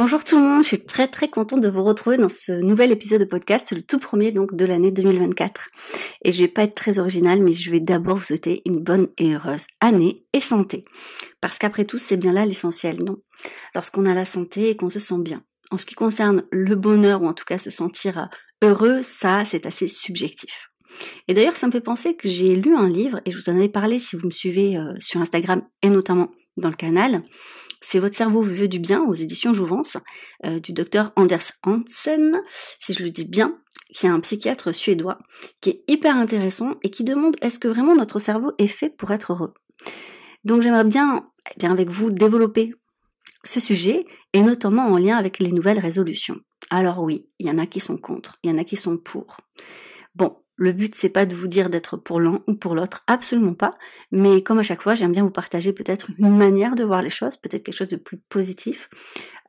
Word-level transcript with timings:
Bonjour 0.00 0.22
tout 0.22 0.36
le 0.36 0.42
monde, 0.42 0.62
je 0.62 0.68
suis 0.68 0.84
très 0.84 1.08
très 1.08 1.26
contente 1.26 1.60
de 1.60 1.68
vous 1.68 1.82
retrouver 1.82 2.18
dans 2.18 2.28
ce 2.28 2.52
nouvel 2.52 2.92
épisode 2.92 3.18
de 3.18 3.24
podcast, 3.24 3.72
le 3.72 3.82
tout 3.82 3.98
premier 3.98 4.30
donc 4.30 4.54
de 4.54 4.64
l'année 4.64 4.92
2024. 4.92 5.70
Et 6.22 6.30
je 6.30 6.38
vais 6.38 6.46
pas 6.46 6.62
être 6.62 6.76
très 6.76 7.00
originale, 7.00 7.42
mais 7.42 7.50
je 7.50 7.68
vais 7.68 7.80
d'abord 7.80 8.18
vous 8.18 8.22
souhaiter 8.22 8.62
une 8.64 8.78
bonne 8.78 9.08
et 9.18 9.34
heureuse 9.34 9.66
année 9.80 10.24
et 10.32 10.40
santé. 10.40 10.84
Parce 11.40 11.58
qu'après 11.58 11.84
tout, 11.84 11.98
c'est 11.98 12.16
bien 12.16 12.30
là 12.30 12.46
l'essentiel, 12.46 13.02
non? 13.02 13.16
Lorsqu'on 13.74 14.06
a 14.06 14.14
la 14.14 14.24
santé 14.24 14.70
et 14.70 14.76
qu'on 14.76 14.88
se 14.88 15.00
sent 15.00 15.18
bien. 15.18 15.42
En 15.72 15.78
ce 15.78 15.84
qui 15.84 15.96
concerne 15.96 16.44
le 16.52 16.76
bonheur, 16.76 17.22
ou 17.22 17.26
en 17.26 17.34
tout 17.34 17.44
cas 17.44 17.58
se 17.58 17.70
sentir 17.70 18.28
heureux, 18.62 19.00
ça 19.02 19.44
c'est 19.44 19.66
assez 19.66 19.88
subjectif. 19.88 20.70
Et 21.26 21.34
d'ailleurs, 21.34 21.56
ça 21.56 21.66
me 21.66 21.72
fait 21.72 21.80
penser 21.80 22.14
que 22.14 22.28
j'ai 22.28 22.54
lu 22.54 22.72
un 22.76 22.88
livre, 22.88 23.20
et 23.24 23.32
je 23.32 23.36
vous 23.36 23.50
en 23.50 23.56
avais 23.56 23.68
parlé 23.68 23.98
si 23.98 24.14
vous 24.14 24.28
me 24.28 24.32
suivez 24.32 24.76
euh, 24.76 24.94
sur 25.00 25.20
Instagram 25.20 25.62
et 25.82 25.90
notamment 25.90 26.30
dans 26.56 26.68
le 26.68 26.76
canal, 26.76 27.22
c'est 27.80 27.98
Votre 27.98 28.16
cerveau 28.16 28.42
veut 28.42 28.68
du 28.68 28.78
bien 28.78 29.02
aux 29.02 29.14
éditions 29.14 29.52
Jouvence 29.52 29.96
euh, 30.44 30.60
du 30.60 30.72
docteur 30.72 31.12
Anders 31.16 31.52
Hansen, 31.64 32.40
si 32.78 32.92
je 32.92 33.02
le 33.02 33.10
dis 33.10 33.24
bien, 33.24 33.58
qui 33.92 34.06
est 34.06 34.10
un 34.10 34.20
psychiatre 34.20 34.72
suédois, 34.72 35.18
qui 35.60 35.70
est 35.70 35.84
hyper 35.88 36.16
intéressant 36.16 36.74
et 36.82 36.90
qui 36.90 37.04
demande 37.04 37.36
est-ce 37.40 37.58
que 37.58 37.68
vraiment 37.68 37.94
notre 37.94 38.18
cerveau 38.18 38.52
est 38.58 38.66
fait 38.66 38.90
pour 38.90 39.10
être 39.12 39.32
heureux. 39.32 39.54
Donc 40.44 40.62
j'aimerais 40.62 40.84
bien, 40.84 41.28
eh 41.50 41.58
bien 41.58 41.72
avec 41.72 41.88
vous 41.88 42.10
développer 42.10 42.72
ce 43.44 43.60
sujet 43.60 44.06
et 44.32 44.42
notamment 44.42 44.86
en 44.86 44.98
lien 44.98 45.16
avec 45.16 45.38
les 45.38 45.52
nouvelles 45.52 45.78
résolutions. 45.78 46.38
Alors 46.70 47.00
oui, 47.00 47.28
il 47.38 47.46
y 47.46 47.50
en 47.50 47.58
a 47.58 47.66
qui 47.66 47.80
sont 47.80 47.96
contre, 47.96 48.38
il 48.42 48.50
y 48.50 48.52
en 48.52 48.58
a 48.58 48.64
qui 48.64 48.76
sont 48.76 48.98
pour. 48.98 49.38
Bon, 50.14 50.36
le 50.58 50.72
but, 50.72 50.94
c'est 50.94 51.08
pas 51.08 51.24
de 51.24 51.34
vous 51.34 51.46
dire 51.46 51.70
d'être 51.70 51.96
pour 51.96 52.20
l'un 52.20 52.42
ou 52.48 52.54
pour 52.54 52.74
l'autre, 52.74 53.04
absolument 53.06 53.54
pas. 53.54 53.78
Mais 54.10 54.42
comme 54.42 54.58
à 54.58 54.62
chaque 54.62 54.82
fois, 54.82 54.94
j'aime 54.94 55.12
bien 55.12 55.22
vous 55.22 55.30
partager 55.30 55.72
peut-être 55.72 56.10
une 56.18 56.36
manière 56.36 56.74
de 56.74 56.82
voir 56.82 57.00
les 57.00 57.10
choses, 57.10 57.36
peut-être 57.36 57.62
quelque 57.62 57.76
chose 57.76 57.88
de 57.88 57.96
plus 57.96 58.18
positif, 58.28 58.90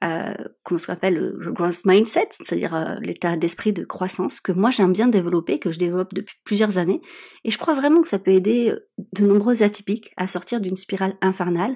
euh, 0.04 0.34
comme 0.64 0.78
ce 0.78 0.86
qu'on 0.86 0.94
appelle 0.94 1.16
le 1.16 1.52
growth 1.52 1.84
mindset, 1.86 2.30
c'est-à-dire 2.32 2.76
euh, 2.76 2.96
l'état 3.02 3.38
d'esprit 3.38 3.74
de 3.74 3.84
croissance 3.84 4.40
que 4.40 4.52
moi 4.52 4.70
j'aime 4.70 4.94
bien 4.94 5.08
développer, 5.08 5.58
que 5.60 5.72
je 5.72 5.80
développe 5.80 6.14
depuis 6.14 6.36
plusieurs 6.44 6.78
années. 6.78 7.02
Et 7.44 7.50
je 7.50 7.58
crois 7.58 7.74
vraiment 7.74 8.02
que 8.02 8.08
ça 8.08 8.20
peut 8.20 8.32
aider 8.32 8.74
de 8.98 9.26
nombreux 9.26 9.64
atypiques 9.64 10.14
à 10.16 10.28
sortir 10.28 10.62
d'une 10.62 10.76
spirale 10.76 11.18
infernale, 11.22 11.76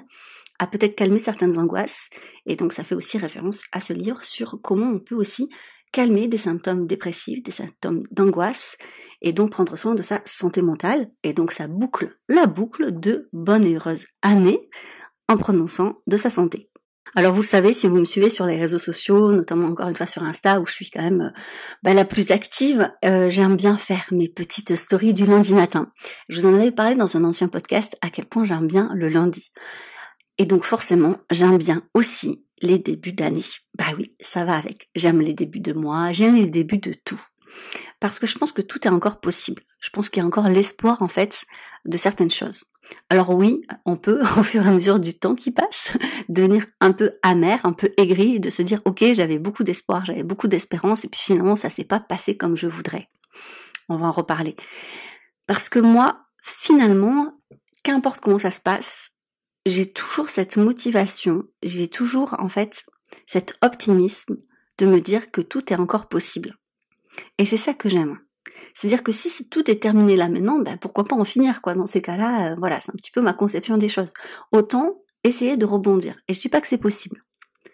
à 0.60 0.68
peut-être 0.68 0.94
calmer 0.94 1.18
certaines 1.18 1.58
angoisses. 1.58 2.08
Et 2.46 2.54
donc 2.54 2.72
ça 2.72 2.84
fait 2.84 2.94
aussi 2.94 3.18
référence 3.18 3.64
à 3.72 3.80
ce 3.80 3.92
livre 3.92 4.22
sur 4.22 4.60
comment 4.62 4.90
on 4.90 5.00
peut 5.00 5.16
aussi 5.16 5.48
calmer 5.92 6.26
des 6.26 6.38
symptômes 6.38 6.86
dépressifs, 6.86 7.42
des 7.42 7.52
symptômes 7.52 8.02
d'angoisse, 8.10 8.76
et 9.24 9.32
donc 9.32 9.50
prendre 9.50 9.74
soin 9.74 9.94
de 9.94 10.02
sa 10.02 10.20
santé 10.26 10.62
mentale. 10.62 11.10
Et 11.24 11.32
donc 11.32 11.50
ça 11.50 11.66
boucle 11.66 12.16
la 12.28 12.46
boucle 12.46 12.98
de 12.98 13.28
bonne 13.32 13.64
et 13.64 13.74
heureuse 13.74 14.06
année 14.22 14.68
en 15.28 15.66
soin 15.66 15.96
de 16.06 16.16
sa 16.16 16.30
santé. 16.30 16.70
Alors 17.16 17.32
vous 17.32 17.42
savez, 17.42 17.72
si 17.72 17.86
vous 17.86 17.96
me 17.96 18.04
suivez 18.04 18.28
sur 18.28 18.44
les 18.44 18.58
réseaux 18.58 18.78
sociaux, 18.78 19.32
notamment 19.32 19.68
encore 19.68 19.88
une 19.88 19.96
fois 19.96 20.06
sur 20.06 20.22
Insta, 20.22 20.60
où 20.60 20.66
je 20.66 20.74
suis 20.74 20.90
quand 20.90 21.02
même 21.02 21.32
bah, 21.82 21.94
la 21.94 22.04
plus 22.04 22.32
active, 22.32 22.90
euh, 23.04 23.30
j'aime 23.30 23.56
bien 23.56 23.78
faire 23.78 24.04
mes 24.10 24.28
petites 24.28 24.74
stories 24.76 25.14
du 25.14 25.24
lundi 25.24 25.54
matin. 25.54 25.90
Je 26.28 26.40
vous 26.40 26.46
en 26.46 26.54
avais 26.54 26.72
parlé 26.72 26.96
dans 26.96 27.16
un 27.16 27.24
ancien 27.24 27.48
podcast 27.48 27.96
à 28.02 28.10
quel 28.10 28.26
point 28.26 28.44
j'aime 28.44 28.66
bien 28.66 28.90
le 28.94 29.08
lundi. 29.08 29.52
Et 30.38 30.44
donc 30.44 30.64
forcément, 30.64 31.16
j'aime 31.30 31.56
bien 31.56 31.82
aussi 31.94 32.44
les 32.60 32.78
débuts 32.78 33.12
d'année. 33.12 33.44
Bah 33.78 33.94
oui, 33.96 34.14
ça 34.20 34.44
va 34.44 34.56
avec. 34.56 34.90
J'aime 34.94 35.20
les 35.20 35.34
débuts 35.34 35.60
de 35.60 35.72
mois, 35.72 36.12
j'aime 36.12 36.34
les 36.34 36.50
débuts 36.50 36.78
de 36.78 36.94
tout. 37.04 37.22
Parce 38.00 38.18
que 38.18 38.26
je 38.26 38.38
pense 38.38 38.52
que 38.52 38.62
tout 38.62 38.86
est 38.86 38.90
encore 38.90 39.20
possible. 39.20 39.62
Je 39.80 39.90
pense 39.90 40.08
qu'il 40.08 40.20
y 40.20 40.24
a 40.24 40.26
encore 40.26 40.48
l'espoir, 40.48 41.02
en 41.02 41.08
fait, 41.08 41.44
de 41.84 41.96
certaines 41.96 42.30
choses. 42.30 42.64
Alors 43.08 43.30
oui, 43.30 43.62
on 43.84 43.96
peut, 43.96 44.22
au 44.38 44.42
fur 44.42 44.64
et 44.64 44.68
à 44.68 44.72
mesure 44.72 45.00
du 45.00 45.18
temps 45.18 45.34
qui 45.34 45.50
passe, 45.50 45.92
devenir 46.28 46.66
un 46.80 46.92
peu 46.92 47.12
amer, 47.22 47.60
un 47.64 47.72
peu 47.72 47.92
aigri, 47.96 48.40
de 48.40 48.50
se 48.50 48.62
dire, 48.62 48.80
ok, 48.84 49.04
j'avais 49.12 49.38
beaucoup 49.38 49.64
d'espoir, 49.64 50.04
j'avais 50.04 50.22
beaucoup 50.22 50.48
d'espérance, 50.48 51.04
et 51.04 51.08
puis 51.08 51.20
finalement, 51.20 51.56
ça 51.56 51.70
s'est 51.70 51.84
pas 51.84 52.00
passé 52.00 52.36
comme 52.36 52.56
je 52.56 52.66
voudrais. 52.66 53.08
On 53.88 53.96
va 53.96 54.06
en 54.06 54.12
reparler. 54.12 54.56
Parce 55.46 55.68
que 55.68 55.78
moi, 55.78 56.26
finalement, 56.42 57.38
qu'importe 57.82 58.20
comment 58.20 58.38
ça 58.38 58.50
se 58.50 58.60
passe, 58.60 59.10
j'ai 59.66 59.90
toujours 59.92 60.28
cette 60.28 60.56
motivation, 60.56 61.44
j'ai 61.62 61.88
toujours 61.88 62.36
en 62.38 62.48
fait 62.48 62.84
cet 63.26 63.56
optimisme 63.62 64.36
de 64.78 64.86
me 64.86 65.00
dire 65.00 65.30
que 65.30 65.40
tout 65.40 65.72
est 65.72 65.76
encore 65.76 66.08
possible. 66.08 66.56
Et 67.38 67.44
c'est 67.44 67.56
ça 67.56 67.74
que 67.74 67.88
j'aime. 67.88 68.18
C'est-à-dire 68.74 69.02
que 69.02 69.12
si 69.12 69.48
tout 69.48 69.70
est 69.70 69.82
terminé 69.82 70.16
là 70.16 70.28
maintenant, 70.28 70.58
ben 70.58 70.76
pourquoi 70.78 71.04
pas 71.04 71.16
en 71.16 71.24
finir 71.24 71.62
quoi. 71.62 71.74
Dans 71.74 71.86
ces 71.86 72.02
cas-là, 72.02 72.52
euh, 72.52 72.56
voilà, 72.58 72.80
c'est 72.80 72.90
un 72.90 72.96
petit 72.96 73.10
peu 73.10 73.20
ma 73.20 73.32
conception 73.32 73.76
des 73.76 73.88
choses. 73.88 74.12
Autant 74.52 75.02
essayer 75.22 75.56
de 75.56 75.64
rebondir. 75.64 76.16
Et 76.28 76.34
je 76.34 76.40
dis 76.40 76.48
pas 76.48 76.60
que 76.60 76.68
c'est 76.68 76.78
possible. 76.78 77.22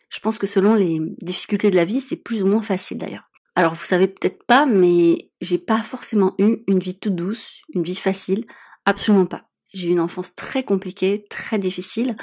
Je 0.08 0.20
pense 0.20 0.38
que 0.38 0.46
selon 0.46 0.74
les 0.74 1.00
difficultés 1.20 1.70
de 1.70 1.76
la 1.76 1.84
vie, 1.84 2.00
c'est 2.00 2.16
plus 2.16 2.42
ou 2.42 2.46
moins 2.46 2.62
facile 2.62 2.98
d'ailleurs. 2.98 3.30
Alors 3.56 3.74
vous 3.74 3.84
savez 3.84 4.08
peut-être 4.08 4.44
pas, 4.44 4.66
mais 4.66 5.30
j'ai 5.40 5.58
pas 5.58 5.82
forcément 5.82 6.34
eu 6.38 6.58
une 6.66 6.78
vie 6.78 6.98
toute 6.98 7.14
douce, 7.14 7.62
une 7.74 7.82
vie 7.82 7.96
facile, 7.96 8.46
absolument 8.84 9.26
pas. 9.26 9.44
J'ai 9.72 9.88
eu 9.88 9.92
une 9.92 10.00
enfance 10.00 10.34
très 10.34 10.64
compliquée, 10.64 11.26
très 11.30 11.58
difficile, 11.58 12.16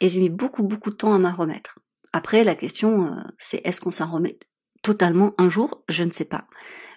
et 0.00 0.08
j'ai 0.08 0.20
mis 0.20 0.30
beaucoup 0.30 0.62
beaucoup 0.62 0.90
de 0.90 0.96
temps 0.96 1.14
à 1.14 1.18
m'en 1.18 1.34
remettre. 1.34 1.78
Après, 2.12 2.44
la 2.44 2.54
question, 2.54 3.06
euh, 3.06 3.20
c'est 3.38 3.60
est-ce 3.64 3.80
qu'on 3.80 3.90
s'en 3.90 4.10
remet 4.10 4.38
totalement 4.82 5.34
un 5.38 5.48
jour 5.48 5.84
Je 5.88 6.04
ne 6.04 6.10
sais 6.10 6.24
pas. 6.24 6.46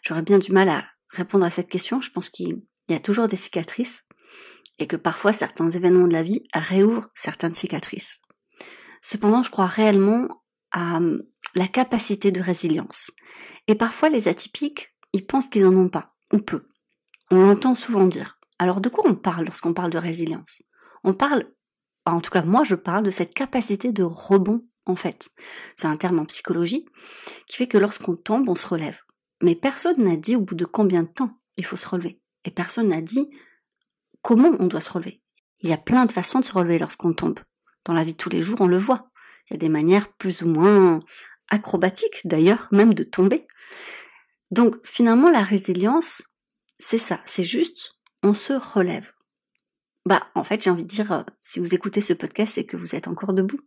J'aurais 0.02 0.22
bien 0.22 0.40
du 0.40 0.52
mal 0.52 0.70
à 0.70 0.86
répondre 1.10 1.46
à 1.46 1.50
cette 1.50 1.70
question. 1.70 2.02
Je 2.02 2.12
pense 2.12 2.30
qu'il 2.30 2.62
y 2.90 2.94
a 2.94 3.00
toujours 3.00 3.28
des 3.28 3.36
cicatrices, 3.36 4.06
et 4.80 4.88
que 4.88 4.96
parfois 4.96 5.34
certains 5.34 5.70
événements 5.70 6.08
de 6.08 6.14
la 6.14 6.24
vie 6.24 6.48
réouvrent 6.54 7.10
certaines 7.14 7.54
cicatrices. 7.54 8.22
Cependant, 9.02 9.44
je 9.44 9.52
crois 9.52 9.68
réellement 9.68 10.28
à 10.72 10.98
hum, 10.98 11.24
la 11.56 11.68
capacité 11.68 12.32
de 12.32 12.42
résilience. 12.42 13.12
Et 13.68 13.76
parfois, 13.76 14.10
les 14.10 14.28
atypiques, 14.28 14.96
ils 15.14 15.26
pensent 15.26 15.48
qu'ils 15.48 15.66
en 15.66 15.76
ont 15.76 15.90
pas, 15.90 16.16
ou 16.32 16.40
peu. 16.40 16.68
On 17.32 17.46
l'entend 17.46 17.76
souvent 17.76 18.06
dire. 18.06 18.40
Alors 18.60 18.82
de 18.82 18.90
quoi 18.90 19.06
on 19.08 19.16
parle 19.16 19.46
lorsqu'on 19.46 19.74
parle 19.74 19.92
de 19.92 19.98
résilience? 19.98 20.64
On 21.04 21.14
parle, 21.14 21.46
en 22.06 22.22
tout 22.22 22.32
cas 22.32 22.44
moi 22.44 22.64
je 22.64 22.76
parle 22.76 23.04
de 23.04 23.10
cette 23.10 23.34
capacité 23.34 23.92
de 23.92 24.04
rebond 24.04 24.66
en 24.86 24.96
fait. 24.96 25.30
C'est 25.78 25.88
un 25.88 25.98
terme 25.98 26.20
en 26.20 26.26
psychologie 26.26 26.86
qui 27.48 27.58
fait 27.58 27.68
que 27.68 27.78
lorsqu'on 27.78 28.16
tombe, 28.16 28.50
on 28.50 28.56
se 28.56 28.68
relève. 28.68 29.00
Mais 29.42 29.56
personne 29.56 30.04
n'a 30.04 30.16
dit 30.16 30.36
au 30.36 30.42
bout 30.42 30.56
de 30.56 30.66
combien 30.66 31.04
de 31.04 31.08
temps 31.08 31.40
il 31.58 31.66
faut 31.66 31.78
se 31.78 31.88
relever. 31.88 32.20
Et 32.46 32.52
personne 32.52 32.90
n'a 32.90 33.02
dit 33.02 33.30
comment 34.22 34.52
on 34.60 34.68
doit 34.68 34.82
se 34.82 34.92
relever. 34.92 35.22
Il 35.62 35.70
y 35.70 35.74
a 35.74 35.78
plein 35.78 36.06
de 36.06 36.12
façons 36.12 36.40
de 36.40 36.46
se 36.46 36.54
relever 36.54 36.80
lorsqu'on 36.80 37.14
tombe. 37.14 37.40
Dans 37.86 37.94
la 37.94 38.04
vie 38.04 38.14
de 38.14 38.18
tous 38.18 38.30
les 38.30 38.42
jours, 38.42 38.62
on 38.62 38.68
le 38.68 38.78
voit. 38.78 39.10
Il 39.50 39.54
y 39.54 39.56
a 39.56 39.60
des 39.60 39.70
manières 39.70 40.12
plus 40.14 40.42
ou 40.42 40.48
moins 40.48 41.00
acrobatiques 41.50 42.22
d'ailleurs, 42.26 42.68
même 42.72 42.94
de 42.94 43.04
tomber. 43.04 43.46
Donc 44.52 44.76
finalement, 44.86 45.30
la 45.30 45.44
résilience, 45.44 46.24
c'est 46.80 46.98
ça, 46.98 47.22
c'est 47.26 47.44
juste 47.44 47.96
on 48.24 48.34
se 48.34 48.54
relève. 48.54 49.12
Bah, 50.06 50.28
en 50.36 50.44
fait, 50.44 50.64
j'ai 50.64 50.70
envie 50.70 50.84
de 50.84 50.90
dire, 50.90 51.12
euh, 51.12 51.24
si 51.42 51.60
vous 51.60 51.76
écoutez 51.76 52.02
ce 52.02 52.14
podcast, 52.14 52.54
c'est 52.56 52.66
que 52.66 52.78
vous 52.78 52.96
êtes 52.96 53.08
encore 53.08 53.34
debout. 53.34 53.60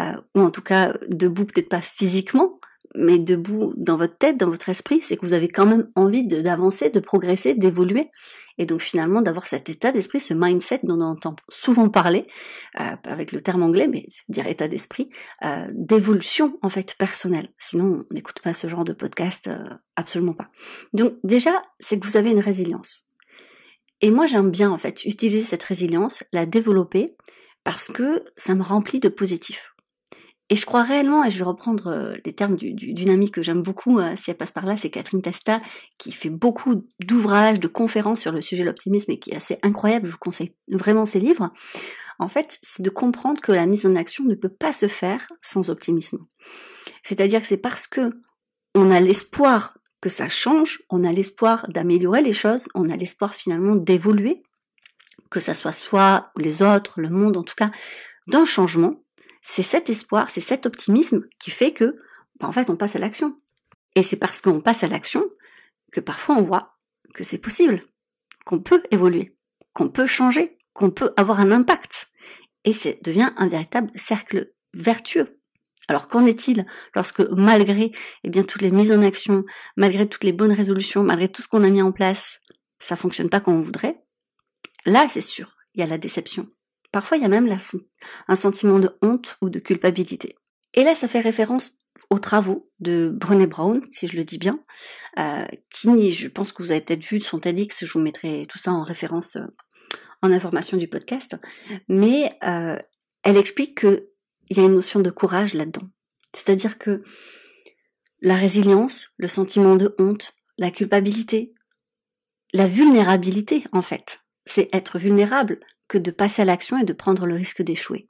Euh, 0.00 0.14
ou 0.34 0.40
en 0.40 0.50
tout 0.50 0.62
cas, 0.62 0.94
debout 1.08 1.44
peut-être 1.44 1.68
pas 1.68 1.80
physiquement, 1.80 2.58
mais 2.94 3.18
debout 3.18 3.72
dans 3.76 3.96
votre 3.96 4.16
tête, 4.16 4.36
dans 4.36 4.48
votre 4.48 4.68
esprit, 4.68 5.00
c'est 5.00 5.16
que 5.16 5.24
vous 5.24 5.32
avez 5.32 5.48
quand 5.48 5.66
même 5.66 5.88
envie 5.94 6.26
d'avancer, 6.26 6.90
de, 6.90 7.00
progresser, 7.00 7.54
d'évoluer. 7.54 8.10
Et 8.58 8.66
donc 8.66 8.80
finalement, 8.80 9.22
d'avoir 9.22 9.46
cet 9.46 9.68
état 9.68 9.92
d'esprit, 9.92 10.20
ce 10.20 10.34
mindset 10.34 10.80
dont 10.82 10.98
on 10.98 11.12
entend 11.12 11.36
souvent 11.48 11.88
parler, 11.88 12.26
euh, 12.80 12.96
avec 13.04 13.32
le 13.32 13.40
terme 13.40 13.62
anglais, 13.62 13.88
mais 13.88 14.06
dire 14.28 14.46
état 14.46 14.68
d'esprit, 14.68 15.08
d'évolution 15.72 16.58
en 16.62 16.68
fait 16.68 16.96
personnelle. 16.98 17.48
Sinon, 17.58 18.04
on 18.10 18.14
n'écoute 18.14 18.40
pas 18.42 18.54
ce 18.54 18.66
genre 18.66 18.84
de 18.84 18.92
podcast, 18.92 19.48
absolument 19.96 20.34
pas. 20.34 20.50
Donc 20.92 21.14
déjà, 21.22 21.62
c'est 21.78 21.98
que 21.98 22.06
vous 22.06 22.16
avez 22.16 22.32
une 22.32 22.40
résilience. 22.40 23.10
Et 24.00 24.10
moi, 24.10 24.26
j'aime 24.26 24.50
bien, 24.50 24.70
en 24.70 24.78
fait, 24.78 25.04
utiliser 25.04 25.40
cette 25.40 25.62
résilience, 25.62 26.24
la 26.32 26.46
développer, 26.46 27.16
parce 27.64 27.88
que 27.88 28.24
ça 28.36 28.54
me 28.54 28.62
remplit 28.62 29.00
de 29.00 29.08
positif. 29.08 29.69
Et 30.52 30.56
je 30.56 30.66
crois 30.66 30.82
réellement, 30.82 31.24
et 31.24 31.30
je 31.30 31.38
vais 31.38 31.44
reprendre 31.44 31.86
euh, 31.86 32.16
les 32.24 32.32
termes 32.32 32.56
d'une 32.56 33.08
amie 33.08 33.30
que 33.30 33.40
j'aime 33.40 33.62
beaucoup, 33.62 34.00
euh, 34.00 34.14
si 34.16 34.32
elle 34.32 34.36
passe 34.36 34.50
par 34.50 34.66
là, 34.66 34.76
c'est 34.76 34.90
Catherine 34.90 35.22
Testa, 35.22 35.62
qui 35.96 36.10
fait 36.10 36.28
beaucoup 36.28 36.84
d'ouvrages, 37.04 37.60
de 37.60 37.68
conférences 37.68 38.20
sur 38.20 38.32
le 38.32 38.40
sujet 38.40 38.62
de 38.62 38.66
l'optimisme 38.66 39.12
et 39.12 39.20
qui 39.20 39.30
est 39.30 39.36
assez 39.36 39.58
incroyable, 39.62 40.06
je 40.06 40.12
vous 40.12 40.18
conseille 40.18 40.56
vraiment 40.68 41.06
ses 41.06 41.20
livres. 41.20 41.52
En 42.18 42.28
fait, 42.28 42.58
c'est 42.62 42.82
de 42.82 42.90
comprendre 42.90 43.40
que 43.40 43.52
la 43.52 43.64
mise 43.64 43.86
en 43.86 43.94
action 43.94 44.24
ne 44.24 44.34
peut 44.34 44.50
pas 44.50 44.72
se 44.72 44.88
faire 44.88 45.26
sans 45.40 45.70
optimisme. 45.70 46.26
C'est-à-dire 47.04 47.40
que 47.40 47.46
c'est 47.46 47.56
parce 47.56 47.86
que 47.86 48.10
on 48.74 48.90
a 48.90 49.00
l'espoir 49.00 49.78
que 50.00 50.08
ça 50.08 50.28
change, 50.28 50.82
on 50.90 51.04
a 51.04 51.12
l'espoir 51.12 51.66
d'améliorer 51.68 52.22
les 52.22 52.32
choses, 52.32 52.68
on 52.74 52.88
a 52.88 52.96
l'espoir 52.96 53.36
finalement 53.36 53.76
d'évoluer, 53.76 54.42
que 55.30 55.38
ça 55.40 55.54
soit 55.54 55.72
soi 55.72 56.32
les 56.36 56.62
autres, 56.62 57.00
le 57.00 57.08
monde 57.08 57.36
en 57.36 57.44
tout 57.44 57.54
cas, 57.56 57.70
d'un 58.28 58.44
changement, 58.44 59.02
c'est 59.42 59.62
cet 59.62 59.90
espoir, 59.90 60.30
c'est 60.30 60.40
cet 60.40 60.66
optimisme 60.66 61.26
qui 61.38 61.50
fait 61.50 61.72
que, 61.72 61.96
bah, 62.38 62.48
en 62.48 62.52
fait, 62.52 62.70
on 62.70 62.76
passe 62.76 62.96
à 62.96 62.98
l'action. 62.98 63.40
Et 63.94 64.02
c'est 64.02 64.16
parce 64.16 64.40
qu'on 64.40 64.60
passe 64.60 64.84
à 64.84 64.88
l'action 64.88 65.24
que 65.92 66.00
parfois 66.00 66.36
on 66.36 66.42
voit 66.42 66.78
que 67.14 67.24
c'est 67.24 67.38
possible, 67.38 67.82
qu'on 68.44 68.60
peut 68.60 68.82
évoluer, 68.90 69.36
qu'on 69.72 69.88
peut 69.88 70.06
changer, 70.06 70.58
qu'on 70.72 70.90
peut 70.90 71.12
avoir 71.16 71.40
un 71.40 71.50
impact. 71.50 72.08
Et 72.64 72.72
ça 72.72 72.90
devient 73.02 73.32
un 73.36 73.48
véritable 73.48 73.90
cercle 73.96 74.52
vertueux. 74.74 75.40
Alors 75.88 76.06
qu'en 76.06 76.24
est-il 76.24 76.66
lorsque 76.94 77.20
malgré 77.20 77.90
eh 78.22 78.30
bien 78.30 78.44
toutes 78.44 78.62
les 78.62 78.70
mises 78.70 78.92
en 78.92 79.02
action, 79.02 79.44
malgré 79.76 80.08
toutes 80.08 80.22
les 80.22 80.32
bonnes 80.32 80.52
résolutions, 80.52 81.02
malgré 81.02 81.28
tout 81.28 81.42
ce 81.42 81.48
qu'on 81.48 81.64
a 81.64 81.70
mis 81.70 81.82
en 81.82 81.90
place, 81.90 82.40
ça 82.78 82.94
fonctionne 82.94 83.28
pas 83.28 83.40
comme 83.40 83.56
on 83.56 83.60
voudrait? 83.60 84.00
Là, 84.86 85.08
c'est 85.08 85.20
sûr, 85.20 85.56
il 85.74 85.80
y 85.80 85.82
a 85.82 85.86
la 85.86 85.98
déception. 85.98 86.48
Parfois, 86.92 87.16
il 87.16 87.22
y 87.22 87.26
a 87.26 87.28
même 87.28 87.54
un 88.28 88.36
sentiment 88.36 88.78
de 88.78 88.90
honte 89.02 89.38
ou 89.42 89.48
de 89.48 89.58
culpabilité. 89.58 90.36
Et 90.74 90.84
là, 90.84 90.94
ça 90.94 91.08
fait 91.08 91.20
référence 91.20 91.78
aux 92.10 92.18
travaux 92.18 92.68
de 92.80 93.10
Brené 93.10 93.46
Brown, 93.46 93.80
si 93.92 94.08
je 94.08 94.16
le 94.16 94.24
dis 94.24 94.38
bien, 94.38 94.60
euh, 95.18 95.44
qui, 95.72 96.10
je 96.10 96.28
pense 96.28 96.52
que 96.52 96.62
vous 96.62 96.72
avez 96.72 96.80
peut-être 96.80 97.04
vu 97.04 97.20
son 97.20 97.38
TEDx, 97.38 97.84
je 97.84 97.92
vous 97.92 98.00
mettrai 98.00 98.46
tout 98.48 98.58
ça 98.58 98.72
en 98.72 98.82
référence 98.82 99.36
euh, 99.36 99.46
en 100.22 100.32
information 100.32 100.76
du 100.76 100.88
podcast, 100.88 101.36
mais 101.88 102.36
euh, 102.42 102.76
elle 103.22 103.36
explique 103.36 103.80
qu'il 103.80 104.02
y 104.50 104.60
a 104.60 104.64
une 104.64 104.74
notion 104.74 105.00
de 105.00 105.10
courage 105.10 105.54
là-dedans. 105.54 105.88
C'est-à-dire 106.34 106.78
que 106.78 107.02
la 108.20 108.34
résilience, 108.34 109.14
le 109.16 109.28
sentiment 109.28 109.76
de 109.76 109.94
honte, 109.98 110.34
la 110.58 110.70
culpabilité, 110.70 111.54
la 112.52 112.66
vulnérabilité 112.66 113.64
en 113.72 113.82
fait, 113.82 114.20
c'est 114.44 114.68
être 114.72 114.98
vulnérable, 114.98 115.60
que 115.90 115.98
de 115.98 116.12
passer 116.12 116.42
à 116.42 116.44
l'action 116.44 116.78
et 116.78 116.84
de 116.84 116.92
prendre 116.92 117.26
le 117.26 117.34
risque 117.34 117.62
d'échouer. 117.62 118.08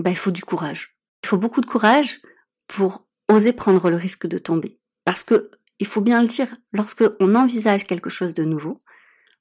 Ben, 0.00 0.10
il 0.10 0.16
faut 0.16 0.32
du 0.32 0.42
courage. 0.42 0.98
Il 1.22 1.28
faut 1.28 1.38
beaucoup 1.38 1.60
de 1.60 1.66
courage 1.66 2.20
pour 2.66 3.06
oser 3.28 3.52
prendre 3.52 3.90
le 3.90 3.96
risque 3.96 4.26
de 4.26 4.38
tomber. 4.38 4.80
Parce 5.04 5.22
que, 5.22 5.52
il 5.78 5.86
faut 5.86 6.00
bien 6.00 6.20
le 6.20 6.26
dire, 6.26 6.56
lorsque 6.72 7.04
on 7.20 7.36
envisage 7.36 7.86
quelque 7.86 8.10
chose 8.10 8.34
de 8.34 8.42
nouveau, 8.42 8.82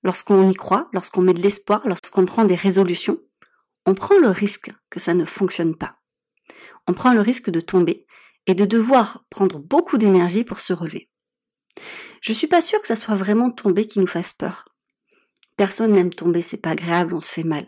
lorsqu'on 0.03 0.47
y 0.47 0.53
croit, 0.53 0.89
lorsqu'on 0.93 1.23
met 1.23 1.33
de 1.33 1.41
l'espoir, 1.41 1.81
lorsqu'on 1.87 2.25
prend 2.25 2.45
des 2.45 2.55
résolutions, 2.55 3.17
on 3.87 3.95
prend 3.95 4.17
le 4.19 4.29
risque 4.29 4.71
que 4.91 4.99
ça 4.99 5.15
ne 5.15 5.25
fonctionne 5.25 5.75
pas. 5.75 5.97
On 6.87 6.93
prend 6.93 7.15
le 7.15 7.21
risque 7.21 7.49
de 7.49 7.61
tomber 7.61 8.05
et 8.45 8.53
de 8.53 8.65
devoir 8.65 9.25
prendre 9.31 9.57
beaucoup 9.57 9.97
d'énergie 9.97 10.43
pour 10.43 10.59
se 10.59 10.73
relever. 10.73 11.09
Je 12.21 12.31
suis 12.31 12.47
pas 12.47 12.61
sûre 12.61 12.79
que 12.79 12.87
ça 12.87 12.95
soit 12.95 13.15
vraiment 13.15 13.49
tomber 13.49 13.87
qui 13.87 13.99
nous 13.99 14.07
fasse 14.07 14.33
peur. 14.33 14.74
Personne 15.57 15.93
n'aime 15.93 16.13
tomber, 16.13 16.41
c'est 16.41 16.61
pas 16.61 16.71
agréable, 16.71 17.13
on 17.13 17.21
se 17.21 17.31
fait 17.31 17.43
mal. 17.43 17.65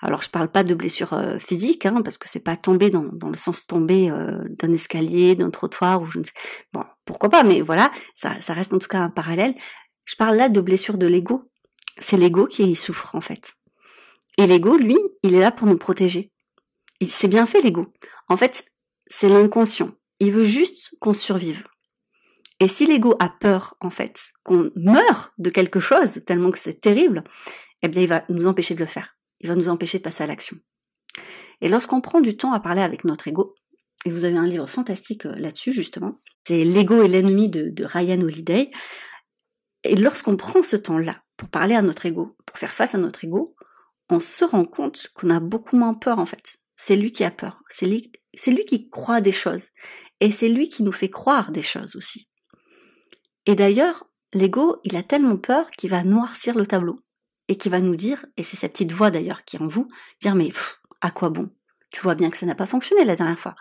Alors 0.00 0.20
je 0.20 0.28
parle 0.28 0.48
pas 0.48 0.64
de 0.64 0.74
blessure 0.74 1.12
euh, 1.12 1.38
physique, 1.38 1.86
hein, 1.86 2.02
parce 2.02 2.18
que 2.18 2.28
c'est 2.28 2.40
pas 2.40 2.56
tomber 2.56 2.90
dans, 2.90 3.02
le 3.02 3.36
sens 3.36 3.66
tomber 3.66 4.10
euh, 4.10 4.42
d'un 4.58 4.72
escalier, 4.72 5.36
d'un 5.36 5.50
trottoir 5.50 6.02
ou 6.02 6.06
je 6.06 6.18
ne 6.18 6.24
sais. 6.24 6.32
Bon, 6.72 6.84
pourquoi 7.04 7.30
pas, 7.30 7.44
mais 7.44 7.60
voilà, 7.60 7.92
ça, 8.14 8.40
ça 8.40 8.52
reste 8.52 8.74
en 8.74 8.78
tout 8.78 8.88
cas 8.88 8.98
un 8.98 9.10
parallèle. 9.10 9.54
Je 10.04 10.16
parle 10.16 10.36
là 10.36 10.48
de 10.48 10.60
blessure 10.60 10.98
de 10.98 11.06
l'ego. 11.06 11.48
C'est 11.98 12.16
l'ego 12.16 12.46
qui 12.46 12.74
souffre 12.74 13.14
en 13.14 13.20
fait. 13.20 13.54
Et 14.38 14.46
l'ego, 14.46 14.76
lui, 14.76 14.98
il 15.22 15.34
est 15.34 15.40
là 15.40 15.52
pour 15.52 15.68
nous 15.68 15.78
protéger. 15.78 16.32
Il 17.00 17.10
s'est 17.10 17.28
bien 17.28 17.46
fait 17.46 17.60
l'ego. 17.60 17.92
En 18.28 18.36
fait, 18.36 18.64
c'est 19.06 19.28
l'inconscient. 19.28 19.92
Il 20.18 20.32
veut 20.32 20.44
juste 20.44 20.94
qu'on 21.00 21.12
survive. 21.12 21.64
Et 22.62 22.68
si 22.68 22.86
l'ego 22.86 23.16
a 23.18 23.28
peur, 23.28 23.76
en 23.80 23.90
fait, 23.90 24.34
qu'on 24.44 24.70
meure 24.76 25.32
de 25.36 25.50
quelque 25.50 25.80
chose, 25.80 26.22
tellement 26.24 26.52
que 26.52 26.60
c'est 26.60 26.80
terrible, 26.80 27.24
eh 27.82 27.88
bien, 27.88 28.02
il 28.02 28.06
va 28.06 28.24
nous 28.28 28.46
empêcher 28.46 28.74
de 28.76 28.78
le 28.78 28.86
faire. 28.86 29.16
Il 29.40 29.48
va 29.48 29.56
nous 29.56 29.68
empêcher 29.68 29.98
de 29.98 30.04
passer 30.04 30.22
à 30.22 30.28
l'action. 30.28 30.56
Et 31.60 31.66
lorsqu'on 31.66 32.00
prend 32.00 32.20
du 32.20 32.36
temps 32.36 32.52
à 32.52 32.60
parler 32.60 32.82
avec 32.82 33.02
notre 33.02 33.26
ego, 33.26 33.56
et 34.04 34.10
vous 34.10 34.24
avez 34.24 34.36
un 34.36 34.46
livre 34.46 34.68
fantastique 34.68 35.26
euh, 35.26 35.34
là-dessus, 35.34 35.72
justement, 35.72 36.20
c'est 36.46 36.62
L'ego 36.62 37.02
et 37.02 37.08
l'ennemi 37.08 37.48
de, 37.48 37.84
Ryan 37.84 38.20
Holiday. 38.20 38.70
Et 39.82 39.96
lorsqu'on 39.96 40.36
prend 40.36 40.62
ce 40.62 40.76
temps-là 40.76 41.20
pour 41.36 41.48
parler 41.48 41.74
à 41.74 41.82
notre 41.82 42.06
ego, 42.06 42.36
pour 42.46 42.58
faire 42.58 42.70
face 42.70 42.94
à 42.94 42.98
notre 42.98 43.24
ego, 43.24 43.56
on 44.08 44.20
se 44.20 44.44
rend 44.44 44.66
compte 44.66 45.08
qu'on 45.14 45.30
a 45.30 45.40
beaucoup 45.40 45.76
moins 45.76 45.94
peur, 45.94 46.20
en 46.20 46.26
fait. 46.26 46.58
C'est 46.76 46.94
lui 46.94 47.10
qui 47.10 47.24
a 47.24 47.32
peur. 47.32 47.60
C'est 47.70 47.86
lui 47.88 48.64
qui 48.68 48.88
croit 48.88 49.20
des 49.20 49.32
choses. 49.32 49.70
Et 50.20 50.30
c'est 50.30 50.48
lui 50.48 50.68
qui 50.68 50.84
nous 50.84 50.92
fait 50.92 51.10
croire 51.10 51.50
des 51.50 51.62
choses 51.62 51.96
aussi. 51.96 52.28
Et 53.46 53.54
d'ailleurs, 53.54 54.04
l'ego, 54.32 54.76
il 54.84 54.96
a 54.96 55.02
tellement 55.02 55.36
peur 55.36 55.70
qu'il 55.70 55.90
va 55.90 56.04
noircir 56.04 56.56
le 56.56 56.66
tableau 56.66 56.98
et 57.48 57.56
qui 57.56 57.68
va 57.68 57.80
nous 57.80 57.96
dire, 57.96 58.24
et 58.36 58.42
c'est 58.42 58.56
cette 58.56 58.72
petite 58.72 58.92
voix 58.92 59.10
d'ailleurs 59.10 59.44
qui 59.44 59.56
est 59.56 59.62
en 59.62 59.66
vous, 59.66 59.88
dire 60.20 60.34
mais 60.34 60.52
à 61.00 61.10
quoi 61.10 61.30
bon? 61.30 61.50
Tu 61.90 62.00
vois 62.00 62.14
bien 62.14 62.30
que 62.30 62.38
ça 62.38 62.46
n'a 62.46 62.54
pas 62.54 62.66
fonctionné 62.66 63.04
la 63.04 63.16
dernière 63.16 63.38
fois. 63.38 63.54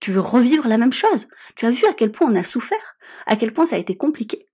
Tu 0.00 0.12
veux 0.12 0.20
revivre 0.20 0.68
la 0.68 0.78
même 0.78 0.92
chose? 0.92 1.28
Tu 1.56 1.66
as 1.66 1.70
vu 1.70 1.86
à 1.86 1.94
quel 1.94 2.12
point 2.12 2.30
on 2.30 2.36
a 2.36 2.44
souffert, 2.44 2.96
à 3.26 3.36
quel 3.36 3.52
point 3.52 3.66
ça 3.66 3.76
a 3.76 3.80
été 3.80 3.96
compliqué? 3.96 4.46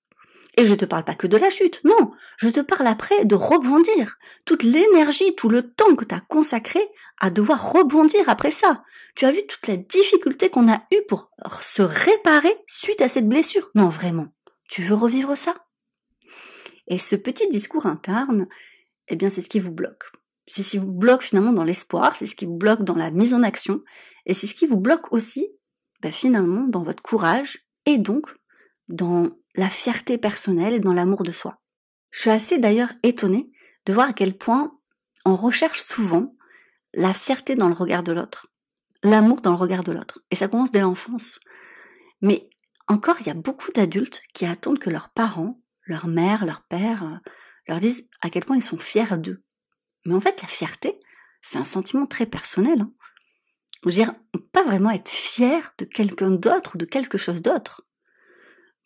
Et 0.56 0.64
je 0.64 0.74
te 0.74 0.84
parle 0.84 1.04
pas 1.04 1.14
que 1.14 1.28
de 1.28 1.36
la 1.36 1.50
chute, 1.50 1.80
non, 1.84 2.10
je 2.36 2.48
te 2.48 2.58
parle 2.60 2.88
après 2.88 3.24
de 3.24 3.34
rebondir. 3.36 4.16
Toute 4.44 4.64
l'énergie, 4.64 5.36
tout 5.36 5.48
le 5.48 5.70
temps 5.70 5.94
que 5.94 6.04
tu 6.04 6.14
as 6.14 6.20
consacré 6.20 6.80
à 7.20 7.30
devoir 7.30 7.72
rebondir 7.72 8.28
après 8.28 8.50
ça. 8.50 8.82
Tu 9.14 9.24
as 9.24 9.30
vu 9.30 9.46
toute 9.46 9.68
la 9.68 9.76
difficulté 9.76 10.50
qu'on 10.50 10.70
a 10.70 10.82
eue 10.90 11.02
pour 11.08 11.30
se 11.60 11.82
réparer 11.82 12.56
suite 12.66 13.00
à 13.02 13.08
cette 13.08 13.28
blessure? 13.28 13.70
Non, 13.74 13.88
vraiment. 13.88 14.26
Tu 14.68 14.82
veux 14.82 14.94
revivre 14.94 15.36
ça? 15.36 15.66
Et 16.86 16.98
ce 16.98 17.16
petit 17.16 17.48
discours 17.48 17.86
interne, 17.86 18.46
eh 19.08 19.16
bien, 19.16 19.30
c'est 19.30 19.40
ce 19.40 19.48
qui 19.48 19.60
vous 19.60 19.72
bloque. 19.72 20.04
C'est 20.46 20.62
ce 20.62 20.70
qui 20.70 20.78
vous 20.78 20.92
bloque 20.92 21.22
finalement 21.22 21.52
dans 21.52 21.64
l'espoir, 21.64 22.16
c'est 22.16 22.26
ce 22.26 22.36
qui 22.36 22.46
vous 22.46 22.56
bloque 22.56 22.82
dans 22.82 22.94
la 22.94 23.10
mise 23.10 23.34
en 23.34 23.42
action, 23.42 23.82
et 24.24 24.34
c'est 24.34 24.46
ce 24.46 24.54
qui 24.54 24.66
vous 24.66 24.78
bloque 24.78 25.12
aussi, 25.12 25.48
bah, 26.00 26.10
finalement, 26.10 26.66
dans 26.66 26.82
votre 26.82 27.02
courage, 27.02 27.66
et 27.84 27.98
donc 27.98 28.34
dans 28.88 29.30
la 29.54 29.68
fierté 29.68 30.16
personnelle 30.16 30.74
et 30.74 30.80
dans 30.80 30.92
l'amour 30.92 31.22
de 31.22 31.32
soi. 31.32 31.60
Je 32.10 32.20
suis 32.20 32.30
assez 32.30 32.58
d'ailleurs 32.58 32.92
étonnée 33.02 33.50
de 33.84 33.92
voir 33.92 34.10
à 34.10 34.12
quel 34.12 34.36
point 34.36 34.78
on 35.24 35.36
recherche 35.36 35.80
souvent 35.80 36.34
la 36.94 37.12
fierté 37.12 37.54
dans 37.54 37.68
le 37.68 37.74
regard 37.74 38.02
de 38.02 38.12
l'autre, 38.12 38.48
l'amour 39.02 39.40
dans 39.40 39.50
le 39.50 39.58
regard 39.58 39.84
de 39.84 39.92
l'autre. 39.92 40.20
Et 40.30 40.36
ça 40.36 40.48
commence 40.48 40.70
dès 40.70 40.80
l'enfance. 40.80 41.40
Mais 42.22 42.48
encore, 42.88 43.16
il 43.20 43.26
y 43.26 43.30
a 43.30 43.34
beaucoup 43.34 43.70
d'adultes 43.72 44.22
qui 44.32 44.46
attendent 44.46 44.78
que 44.78 44.90
leurs 44.90 45.10
parents, 45.10 45.60
leur 45.84 46.06
mère, 46.06 46.46
leur 46.46 46.62
père, 46.62 47.04
euh, 47.04 47.30
leur 47.66 47.80
disent 47.80 48.08
à 48.22 48.30
quel 48.30 48.44
point 48.44 48.56
ils 48.56 48.62
sont 48.62 48.78
fiers 48.78 49.18
d'eux. 49.18 49.44
Mais 50.06 50.14
en 50.14 50.20
fait, 50.20 50.40
la 50.40 50.48
fierté, 50.48 50.98
c'est 51.42 51.58
un 51.58 51.64
sentiment 51.64 52.06
très 52.06 52.26
personnel. 52.26 52.80
Hein. 52.80 52.92
Je 53.84 53.90
dire, 53.90 54.14
pas 54.52 54.64
vraiment 54.64 54.90
être 54.90 55.08
fier 55.08 55.74
de 55.78 55.84
quelqu'un 55.84 56.30
d'autre 56.30 56.74
ou 56.74 56.78
de 56.78 56.84
quelque 56.84 57.18
chose 57.18 57.42
d'autre. 57.42 57.86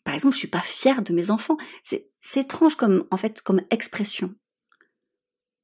Par 0.04 0.14
exemple, 0.14 0.34
je 0.34 0.40
suis 0.40 0.48
pas 0.48 0.60
fière 0.60 1.02
de 1.02 1.12
mes 1.12 1.30
enfants. 1.30 1.56
C'est 1.82 2.10
étrange 2.34 2.74
comme, 2.74 3.06
en 3.10 3.16
fait, 3.16 3.40
comme 3.40 3.62
expression. 3.70 4.34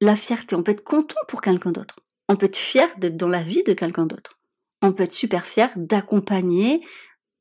La 0.01 0.15
fierté, 0.15 0.55
on 0.55 0.63
peut 0.63 0.71
être 0.71 0.83
content 0.83 1.19
pour 1.27 1.41
quelqu'un 1.41 1.71
d'autre. 1.71 1.99
On 2.29 2.37
peut 2.37 2.45
être 2.45 2.57
fier 2.57 2.87
d'être 2.97 3.17
dans 3.17 3.27
la 3.27 3.43
vie 3.43 3.63
de 3.63 3.73
quelqu'un 3.73 4.05
d'autre. 4.05 4.37
On 4.81 4.93
peut 4.93 5.03
être 5.03 5.13
super 5.13 5.45
fier 5.45 5.71
d'accompagner, 5.75 6.85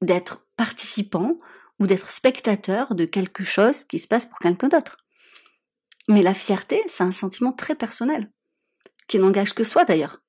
d'être 0.02 0.47
participant 0.58 1.38
ou 1.78 1.86
d'être 1.86 2.10
spectateur 2.10 2.94
de 2.94 3.06
quelque 3.06 3.44
chose 3.44 3.84
qui 3.84 3.98
se 3.98 4.08
passe 4.08 4.26
pour 4.26 4.38
quelqu'un 4.38 4.68
d'autre. 4.68 4.98
Mais 6.08 6.22
la 6.22 6.34
fierté, 6.34 6.82
c'est 6.86 7.04
un 7.04 7.12
sentiment 7.12 7.52
très 7.52 7.74
personnel, 7.74 8.30
qui 9.06 9.18
n'engage 9.18 9.54
que 9.54 9.64
soi 9.64 9.86
d'ailleurs. 9.86 10.22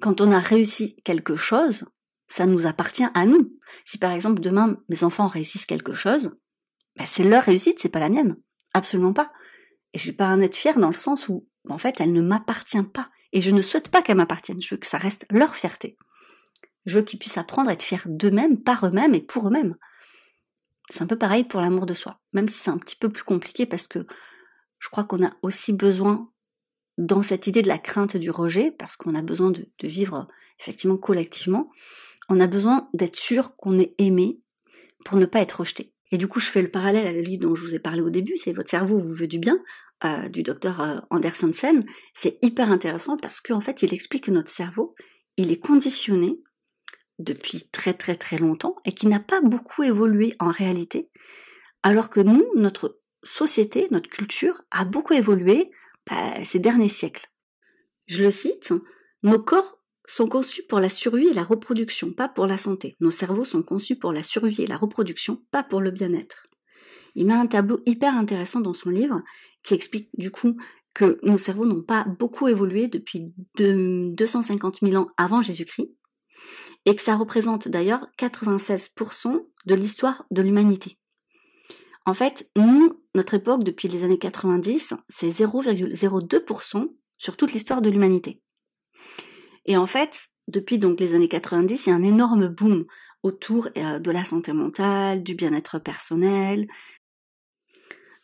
Quand 0.00 0.22
on 0.22 0.32
a 0.32 0.38
réussi 0.38 0.96
quelque 1.04 1.36
chose, 1.36 1.84
ça 2.28 2.46
nous 2.46 2.66
appartient 2.66 3.08
à 3.12 3.26
nous. 3.26 3.52
Si 3.84 3.98
par 3.98 4.12
exemple 4.12 4.40
demain 4.40 4.78
mes 4.88 5.04
enfants 5.04 5.26
réussissent 5.26 5.66
quelque 5.66 5.94
chose, 5.94 6.38
ben 6.96 7.06
c'est 7.06 7.24
leur 7.24 7.42
réussite, 7.44 7.78
c'est 7.78 7.88
pas 7.90 7.98
la 7.98 8.08
mienne. 8.08 8.36
Absolument 8.72 9.12
pas. 9.12 9.32
Et 9.92 9.98
je 9.98 10.06
vais 10.06 10.16
pas 10.16 10.28
en 10.28 10.40
être 10.40 10.56
fière 10.56 10.78
dans 10.78 10.88
le 10.88 10.94
sens 10.94 11.28
où, 11.28 11.48
en 11.68 11.78
fait, 11.78 12.00
elle 12.00 12.12
ne 12.12 12.22
m'appartient 12.22 12.82
pas. 12.82 13.10
Et 13.32 13.42
je 13.42 13.50
ne 13.50 13.62
souhaite 13.62 13.88
pas 13.88 14.02
qu'elle 14.02 14.16
m'appartienne. 14.16 14.60
Je 14.62 14.74
veux 14.74 14.78
que 14.78 14.86
ça 14.86 14.98
reste 14.98 15.26
leur 15.30 15.56
fierté. 15.56 15.96
Je 16.86 16.98
veux 16.98 17.04
qu'ils 17.04 17.18
puissent 17.18 17.38
apprendre 17.38 17.70
à 17.70 17.74
être 17.74 17.82
fiers 17.82 17.98
d'eux-mêmes, 18.06 18.60
par 18.60 18.86
eux-mêmes 18.86 19.14
et 19.14 19.20
pour 19.20 19.48
eux-mêmes. 19.48 19.76
C'est 20.90 21.02
un 21.02 21.06
peu 21.06 21.18
pareil 21.18 21.44
pour 21.44 21.60
l'amour 21.60 21.86
de 21.86 21.94
soi, 21.94 22.20
même 22.32 22.48
si 22.48 22.54
c'est 22.54 22.70
un 22.70 22.78
petit 22.78 22.96
peu 22.96 23.10
plus 23.10 23.22
compliqué 23.22 23.66
parce 23.66 23.86
que 23.86 24.06
je 24.78 24.88
crois 24.88 25.04
qu'on 25.04 25.24
a 25.24 25.32
aussi 25.42 25.72
besoin 25.72 26.30
dans 26.98 27.22
cette 27.22 27.46
idée 27.46 27.62
de 27.62 27.68
la 27.68 27.78
crainte 27.78 28.16
du 28.16 28.30
rejet, 28.30 28.70
parce 28.72 28.96
qu'on 28.96 29.14
a 29.14 29.22
besoin 29.22 29.50
de, 29.50 29.66
vivre 29.82 30.28
effectivement 30.58 30.96
collectivement, 30.96 31.70
on 32.28 32.40
a 32.40 32.46
besoin 32.46 32.88
d'être 32.92 33.16
sûr 33.16 33.56
qu'on 33.56 33.78
est 33.78 33.94
aimé 33.98 34.40
pour 35.04 35.16
ne 35.16 35.26
pas 35.26 35.40
être 35.40 35.60
rejeté. 35.60 35.92
Et 36.12 36.18
du 36.18 36.28
coup, 36.28 36.40
je 36.40 36.50
fais 36.50 36.62
le 36.62 36.70
parallèle 36.70 37.06
avec 37.06 37.24
le 37.24 37.30
livre 37.30 37.44
dont 37.44 37.54
je 37.54 37.62
vous 37.62 37.74
ai 37.74 37.78
parlé 37.78 38.02
au 38.02 38.10
début, 38.10 38.36
c'est 38.36 38.52
Votre 38.52 38.68
cerveau 38.68 38.98
vous 38.98 39.14
veut 39.14 39.28
du 39.28 39.38
bien, 39.38 39.58
euh, 40.04 40.28
du 40.28 40.42
docteur 40.42 40.80
euh, 40.80 40.98
Anderson 41.10 41.52
Sen. 41.52 41.84
C'est 42.12 42.38
hyper 42.42 42.70
intéressant 42.70 43.16
parce 43.16 43.40
qu'en 43.40 43.60
fait, 43.60 43.82
il 43.82 43.94
explique 43.94 44.24
que 44.24 44.30
notre 44.30 44.50
cerveau, 44.50 44.94
il 45.36 45.52
est 45.52 45.60
conditionné 45.60 46.40
depuis 47.20 47.68
très 47.70 47.94
très 47.94 48.16
très 48.16 48.38
longtemps 48.38 48.76
et 48.84 48.92
qui 48.92 49.06
n'a 49.06 49.20
pas 49.20 49.40
beaucoup 49.40 49.82
évolué 49.82 50.34
en 50.38 50.50
réalité, 50.50 51.10
alors 51.82 52.10
que 52.10 52.20
nous, 52.20 52.44
notre 52.56 53.00
société, 53.22 53.86
notre 53.90 54.08
culture 54.08 54.62
a 54.70 54.84
beaucoup 54.84 55.14
évolué 55.14 55.70
bah, 56.08 56.44
ces 56.44 56.58
derniers 56.58 56.88
siècles. 56.88 57.30
Je 58.06 58.24
le 58.24 58.30
cite, 58.30 58.72
nos 59.22 59.38
corps 59.38 59.78
sont 60.06 60.26
conçus 60.26 60.64
pour 60.68 60.80
la 60.80 60.88
survie 60.88 61.28
et 61.28 61.34
la 61.34 61.44
reproduction, 61.44 62.12
pas 62.12 62.28
pour 62.28 62.46
la 62.46 62.58
santé. 62.58 62.96
Nos 63.00 63.12
cerveaux 63.12 63.44
sont 63.44 63.62
conçus 63.62 63.96
pour 63.96 64.12
la 64.12 64.24
survie 64.24 64.62
et 64.62 64.66
la 64.66 64.76
reproduction, 64.76 65.44
pas 65.52 65.62
pour 65.62 65.80
le 65.80 65.92
bien-être. 65.92 66.48
Il 67.14 67.26
met 67.26 67.34
un 67.34 67.46
tableau 67.46 67.80
hyper 67.86 68.14
intéressant 68.14 68.60
dans 68.60 68.74
son 68.74 68.90
livre 68.90 69.22
qui 69.62 69.74
explique 69.74 70.08
du 70.14 70.30
coup 70.30 70.56
que 70.94 71.20
nos 71.22 71.38
cerveaux 71.38 71.66
n'ont 71.66 71.82
pas 71.82 72.04
beaucoup 72.18 72.48
évolué 72.48 72.88
depuis 72.88 73.32
250 73.56 74.80
000 74.82 74.96
ans 74.96 75.08
avant 75.16 75.42
Jésus-Christ 75.42 75.90
et 76.86 76.96
que 76.96 77.02
ça 77.02 77.16
représente 77.16 77.68
d'ailleurs 77.68 78.06
96% 78.18 79.46
de 79.66 79.74
l'histoire 79.74 80.24
de 80.30 80.42
l'humanité. 80.42 80.98
En 82.06 82.14
fait, 82.14 82.50
nous, 82.56 83.02
notre 83.14 83.34
époque, 83.34 83.62
depuis 83.62 83.88
les 83.88 84.04
années 84.04 84.18
90, 84.18 84.94
c'est 85.08 85.28
0,02% 85.28 86.94
sur 87.18 87.36
toute 87.36 87.52
l'histoire 87.52 87.82
de 87.82 87.90
l'humanité. 87.90 88.42
Et 89.66 89.76
en 89.76 89.86
fait, 89.86 90.28
depuis 90.48 90.78
donc 90.78 90.98
les 91.00 91.14
années 91.14 91.28
90, 91.28 91.86
il 91.86 91.90
y 91.90 91.92
a 91.92 91.96
un 91.96 92.02
énorme 92.02 92.48
boom 92.48 92.86
autour 93.22 93.68
euh, 93.76 93.98
de 93.98 94.10
la 94.10 94.24
santé 94.24 94.52
mentale, 94.52 95.22
du 95.22 95.34
bien-être 95.34 95.78
personnel. 95.78 96.66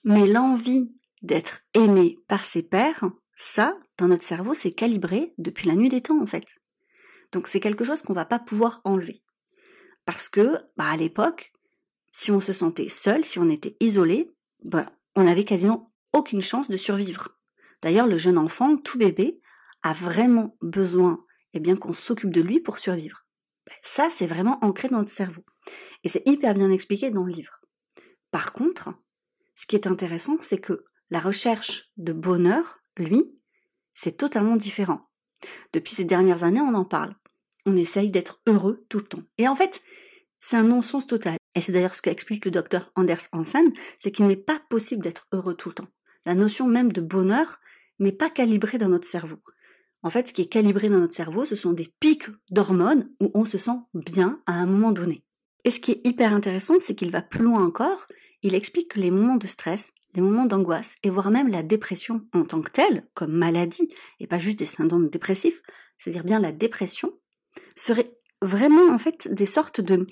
Mais 0.04 0.26
l'envie 0.26 0.92
d'être 1.22 1.60
aimé 1.74 2.18
par 2.28 2.44
ses 2.44 2.62
pairs, 2.62 3.04
ça, 3.36 3.78
dans 3.98 4.08
notre 4.08 4.22
cerveau, 4.22 4.54
c'est 4.54 4.72
calibré 4.72 5.34
depuis 5.36 5.68
la 5.68 5.74
nuit 5.74 5.90
des 5.90 6.00
temps, 6.00 6.20
en 6.20 6.26
fait. 6.26 6.60
Donc 7.36 7.48
c'est 7.48 7.60
quelque 7.60 7.84
chose 7.84 8.00
qu'on 8.00 8.14
va 8.14 8.24
pas 8.24 8.38
pouvoir 8.38 8.80
enlever. 8.84 9.22
Parce 10.06 10.30
que, 10.30 10.56
bah, 10.78 10.88
à 10.88 10.96
l'époque, 10.96 11.52
si 12.10 12.30
on 12.30 12.40
se 12.40 12.54
sentait 12.54 12.88
seul, 12.88 13.24
si 13.24 13.38
on 13.38 13.50
était 13.50 13.76
isolé, 13.78 14.34
bah, 14.64 14.90
on 15.16 15.24
n'avait 15.24 15.44
quasiment 15.44 15.92
aucune 16.14 16.40
chance 16.40 16.70
de 16.70 16.78
survivre. 16.78 17.38
D'ailleurs, 17.82 18.06
le 18.06 18.16
jeune 18.16 18.38
enfant, 18.38 18.78
tout 18.78 18.96
bébé, 18.96 19.38
a 19.82 19.92
vraiment 19.92 20.56
besoin 20.62 21.22
eh 21.52 21.60
bien 21.60 21.76
qu'on 21.76 21.92
s'occupe 21.92 22.30
de 22.30 22.40
lui 22.40 22.58
pour 22.58 22.78
survivre. 22.78 23.26
Ben, 23.66 23.74
ça, 23.82 24.08
c'est 24.08 24.26
vraiment 24.26 24.58
ancré 24.64 24.88
dans 24.88 25.00
notre 25.00 25.10
cerveau. 25.10 25.44
Et 26.04 26.08
c'est 26.08 26.26
hyper 26.26 26.54
bien 26.54 26.70
expliqué 26.70 27.10
dans 27.10 27.24
le 27.24 27.32
livre. 27.32 27.60
Par 28.30 28.54
contre, 28.54 28.94
ce 29.56 29.66
qui 29.66 29.76
est 29.76 29.86
intéressant, 29.86 30.38
c'est 30.40 30.60
que 30.60 30.86
la 31.10 31.20
recherche 31.20 31.90
de 31.98 32.14
bonheur, 32.14 32.78
lui, 32.96 33.30
c'est 33.92 34.16
totalement 34.16 34.56
différent. 34.56 35.10
Depuis 35.74 35.94
ces 35.94 36.04
dernières 36.04 36.44
années, 36.44 36.62
on 36.62 36.74
en 36.74 36.86
parle. 36.86 37.14
On 37.66 37.76
essaye 37.76 38.10
d'être 38.10 38.40
heureux 38.46 38.86
tout 38.88 38.98
le 38.98 39.04
temps. 39.04 39.22
Et 39.38 39.48
en 39.48 39.54
fait, 39.54 39.82
c'est 40.38 40.56
un 40.56 40.62
non-sens 40.62 41.06
total. 41.06 41.36
Et 41.54 41.60
c'est 41.60 41.72
d'ailleurs 41.72 41.94
ce 41.94 42.02
qu'explique 42.02 42.44
le 42.44 42.50
docteur 42.50 42.90
Anders 42.94 43.28
Hansen, 43.32 43.72
c'est 43.98 44.10
qu'il 44.10 44.26
n'est 44.26 44.36
pas 44.36 44.60
possible 44.70 45.02
d'être 45.02 45.26
heureux 45.32 45.54
tout 45.54 45.70
le 45.70 45.74
temps. 45.74 45.88
La 46.24 46.34
notion 46.34 46.66
même 46.66 46.92
de 46.92 47.00
bonheur 47.00 47.60
n'est 47.98 48.12
pas 48.12 48.30
calibrée 48.30 48.78
dans 48.78 48.88
notre 48.88 49.06
cerveau. 49.06 49.38
En 50.02 50.10
fait, 50.10 50.28
ce 50.28 50.32
qui 50.32 50.42
est 50.42 50.46
calibré 50.46 50.88
dans 50.88 50.98
notre 50.98 51.14
cerveau, 51.14 51.44
ce 51.44 51.56
sont 51.56 51.72
des 51.72 51.92
pics 51.98 52.28
d'hormones 52.50 53.10
où 53.20 53.30
on 53.34 53.44
se 53.44 53.58
sent 53.58 53.78
bien 53.94 54.40
à 54.46 54.52
un 54.52 54.66
moment 54.66 54.92
donné. 54.92 55.24
Et 55.64 55.70
ce 55.70 55.80
qui 55.80 55.92
est 55.92 56.06
hyper 56.06 56.32
intéressant, 56.32 56.74
c'est 56.78 56.94
qu'il 56.94 57.10
va 57.10 57.22
plus 57.22 57.42
loin 57.42 57.64
encore. 57.64 58.06
Il 58.42 58.54
explique 58.54 58.92
que 58.92 59.00
les 59.00 59.10
moments 59.10 59.34
de 59.34 59.48
stress, 59.48 59.92
les 60.14 60.22
moments 60.22 60.46
d'angoisse, 60.46 60.94
et 61.02 61.10
voire 61.10 61.32
même 61.32 61.48
la 61.48 61.64
dépression 61.64 62.24
en 62.32 62.44
tant 62.44 62.60
que 62.60 62.70
telle, 62.70 63.08
comme 63.14 63.32
maladie, 63.32 63.88
et 64.20 64.28
pas 64.28 64.38
juste 64.38 64.60
des 64.60 64.64
syndromes 64.64 65.08
dépressifs, 65.08 65.60
c'est-à-dire 65.98 66.22
bien 66.22 66.38
la 66.38 66.52
dépression, 66.52 67.12
seraient 67.76 68.12
vraiment 68.42 68.92
en 68.92 68.98
fait 68.98 69.32
des 69.32 69.46
sortes 69.46 69.80
de 69.80 70.06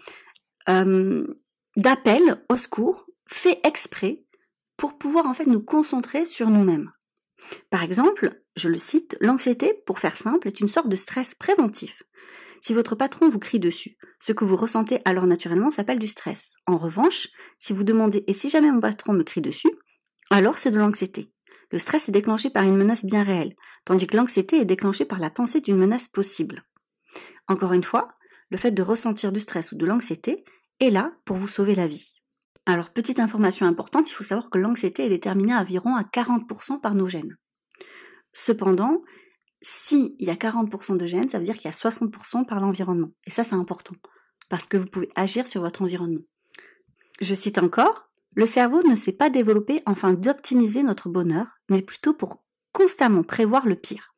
d'appels 1.76 2.42
au 2.48 2.56
secours 2.56 3.06
faits 3.26 3.60
exprès 3.66 4.24
pour 4.76 4.96
pouvoir 4.96 5.26
en 5.26 5.34
fait 5.34 5.46
nous 5.46 5.60
concentrer 5.60 6.24
sur 6.24 6.48
nous-mêmes. 6.48 6.92
Par 7.70 7.82
exemple, 7.82 8.42
je 8.56 8.68
le 8.68 8.78
cite, 8.78 9.16
l'anxiété, 9.20 9.74
pour 9.86 9.98
faire 9.98 10.16
simple, 10.16 10.48
est 10.48 10.60
une 10.60 10.68
sorte 10.68 10.88
de 10.88 10.96
stress 10.96 11.34
préventif. 11.34 12.02
Si 12.60 12.72
votre 12.72 12.94
patron 12.94 13.28
vous 13.28 13.38
crie 13.38 13.60
dessus, 13.60 13.98
ce 14.20 14.32
que 14.32 14.44
vous 14.44 14.56
ressentez 14.56 15.00
alors 15.04 15.26
naturellement 15.26 15.70
s'appelle 15.70 15.98
du 15.98 16.08
stress. 16.08 16.54
En 16.66 16.78
revanche, 16.78 17.28
si 17.58 17.74
vous 17.74 17.84
demandez 17.84 18.24
et 18.26 18.32
si 18.32 18.48
jamais 18.48 18.70
mon 18.70 18.80
patron 18.80 19.12
me 19.12 19.22
crie 19.22 19.42
dessus, 19.42 19.70
alors 20.30 20.56
c'est 20.56 20.70
de 20.70 20.78
l'anxiété. 20.78 21.30
Le 21.70 21.78
stress 21.78 22.08
est 22.08 22.12
déclenché 22.12 22.48
par 22.50 22.64
une 22.64 22.76
menace 22.76 23.04
bien 23.04 23.22
réelle, 23.22 23.54
tandis 23.84 24.06
que 24.06 24.16
l'anxiété 24.16 24.56
est 24.60 24.64
déclenchée 24.64 25.04
par 25.04 25.18
la 25.18 25.28
pensée 25.28 25.60
d'une 25.60 25.76
menace 25.76 26.08
possible. 26.08 26.64
Encore 27.48 27.72
une 27.72 27.84
fois, 27.84 28.08
le 28.50 28.56
fait 28.56 28.70
de 28.70 28.82
ressentir 28.82 29.32
du 29.32 29.40
stress 29.40 29.72
ou 29.72 29.76
de 29.76 29.86
l'anxiété 29.86 30.44
est 30.80 30.90
là 30.90 31.12
pour 31.24 31.36
vous 31.36 31.48
sauver 31.48 31.74
la 31.74 31.86
vie. 31.86 32.14
Alors, 32.66 32.90
petite 32.90 33.20
information 33.20 33.66
importante, 33.66 34.10
il 34.10 34.14
faut 34.14 34.24
savoir 34.24 34.48
que 34.48 34.58
l'anxiété 34.58 35.04
est 35.04 35.10
déterminée 35.10 35.52
à 35.52 35.60
environ 35.60 35.96
à 35.96 36.02
40% 36.02 36.80
par 36.80 36.94
nos 36.94 37.08
gènes. 37.08 37.36
Cependant, 38.32 39.02
s'il 39.60 40.14
y 40.18 40.30
a 40.30 40.34
40% 40.34 40.96
de 40.96 41.06
gènes, 41.06 41.28
ça 41.28 41.38
veut 41.38 41.44
dire 41.44 41.56
qu'il 41.56 41.66
y 41.66 41.68
a 41.68 41.70
60% 41.72 42.46
par 42.46 42.60
l'environnement. 42.60 43.10
Et 43.26 43.30
ça, 43.30 43.44
c'est 43.44 43.54
important, 43.54 43.94
parce 44.48 44.66
que 44.66 44.76
vous 44.76 44.86
pouvez 44.86 45.10
agir 45.14 45.46
sur 45.46 45.60
votre 45.60 45.82
environnement. 45.82 46.22
Je 47.20 47.34
cite 47.34 47.58
encore, 47.58 48.10
le 48.34 48.46
cerveau 48.46 48.80
ne 48.88 48.96
s'est 48.96 49.12
pas 49.12 49.30
développé 49.30 49.80
afin 49.86 50.14
d'optimiser 50.14 50.82
notre 50.82 51.08
bonheur, 51.08 51.58
mais 51.68 51.82
plutôt 51.82 52.14
pour 52.14 52.44
constamment 52.72 53.22
prévoir 53.22 53.66
le 53.66 53.76
pire. 53.76 54.13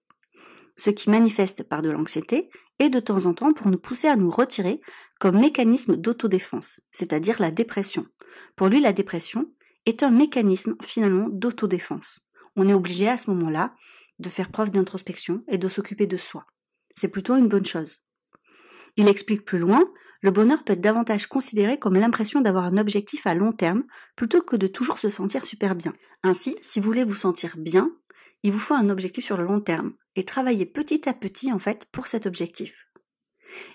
Ce 0.77 0.91
qui 0.91 1.11
manifeste 1.11 1.63
par 1.63 1.83
de 1.83 1.91
l'anxiété 1.91 2.51
et 2.79 2.91
de 2.91 3.01
temps 3.01 3.27
en 3.27 3.35
temps 3.35 3.53
pour 3.53 3.69
nous 3.69 3.79
pousser 3.79 4.09
à 4.09 4.17
nous 4.17 4.31
retirer 4.31 4.81
comme 5.19 5.41
mécanisme 5.41 5.97
d'autodéfense, 5.97 6.81
c'est-à-dire 6.91 7.41
la 7.41 7.51
dépression. 7.51 8.07
Pour 8.55 8.69
lui, 8.69 8.81
la 8.81 8.93
dépression 8.93 9.51
est 9.87 10.03
un 10.03 10.11
mécanisme 10.11 10.77
finalement 10.83 11.29
d'autodéfense. 11.31 12.29
On 12.57 12.69
est 12.69 12.75
obligé 12.75 13.09
à 13.09 13.17
ce 13.17 13.31
moment-là 13.31 13.75
de 14.19 14.29
faire 14.29 14.51
preuve 14.51 14.71
d'introspection 14.71 15.43
et 15.49 15.59
de 15.59 15.69
s'occuper 15.69 16.07
de 16.07 16.17
soi. 16.17 16.47
C'est 16.95 17.09
plutôt 17.09 17.37
une 17.37 17.49
bonne 17.49 17.67
chose. 17.67 18.03
Il 18.97 19.09
explique 19.09 19.45
plus 19.45 19.59
loin, 19.59 19.85
le 20.23 20.31
bonheur 20.31 20.65
peut 20.65 20.73
être 20.73 20.81
davantage 20.81 21.27
considéré 21.27 21.79
comme 21.79 21.95
l'impression 21.95 22.41
d'avoir 22.41 22.65
un 22.65 22.79
objectif 22.79 23.27
à 23.27 23.35
long 23.35 23.53
terme 23.53 23.85
plutôt 24.17 24.41
que 24.41 24.57
de 24.57 24.67
toujours 24.67 24.99
se 24.99 25.11
sentir 25.11 25.45
super 25.45 25.75
bien. 25.75 25.93
Ainsi, 26.23 26.57
si 26.63 26.81
vous 26.81 26.87
voulez 26.87 27.05
vous 27.05 27.15
sentir 27.15 27.57
bien, 27.59 27.91
il 28.47 28.53
vous 28.53 28.61
faut 28.61 28.75
un 28.75 28.91
objectif 28.91 29.25
sur 29.25 29.37
le 29.37 29.45
long 29.45 29.61
terme 29.61 29.95
et 30.15 30.25
travailler 30.25 30.67
petit 30.67 31.09
à 31.09 31.15
petit 31.15 31.53
en 31.53 31.59
fait 31.59 31.87
pour 31.91 32.07
cet 32.07 32.27
objectif. 32.27 32.89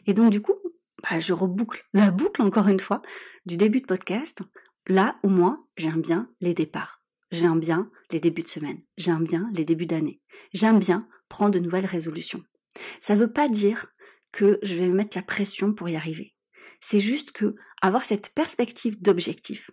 Et 0.05 0.13
donc 0.13 0.31
du 0.31 0.41
coup, 0.41 0.55
bah, 1.03 1.19
je 1.19 1.33
reboucle 1.33 1.85
la 1.91 2.09
boucle 2.09 2.41
encore 2.41 2.69
une 2.69 2.79
fois 2.79 3.01
du 3.45 3.57
début 3.57 3.81
de 3.81 3.85
podcast, 3.85 4.43
là 4.87 5.19
où 5.23 5.27
moi 5.27 5.67
j'aime 5.75 6.01
bien 6.01 6.31
les 6.39 6.53
départs. 6.53 7.03
J'aime 7.31 7.59
bien 7.59 7.91
les 8.11 8.21
débuts 8.21 8.43
de 8.43 8.47
semaine. 8.47 8.77
J'aime 8.97 9.25
bien 9.25 9.49
les 9.53 9.65
débuts 9.65 9.85
d'année. 9.85 10.21
J'aime 10.53 10.79
bien 10.79 11.05
prendre 11.27 11.53
de 11.53 11.59
nouvelles 11.59 11.85
résolutions. 11.85 12.43
Ça 13.01 13.15
ne 13.15 13.19
veut 13.19 13.31
pas 13.31 13.49
dire 13.49 13.87
que 14.31 14.57
je 14.63 14.75
vais 14.75 14.87
me 14.87 14.95
mettre 14.95 15.17
la 15.17 15.23
pression 15.23 15.73
pour 15.73 15.89
y 15.89 15.97
arriver. 15.97 16.33
C'est 16.79 16.99
juste 16.99 17.33
que 17.33 17.55
avoir 17.81 18.05
cette 18.05 18.33
perspective 18.33 19.01
d'objectif, 19.01 19.69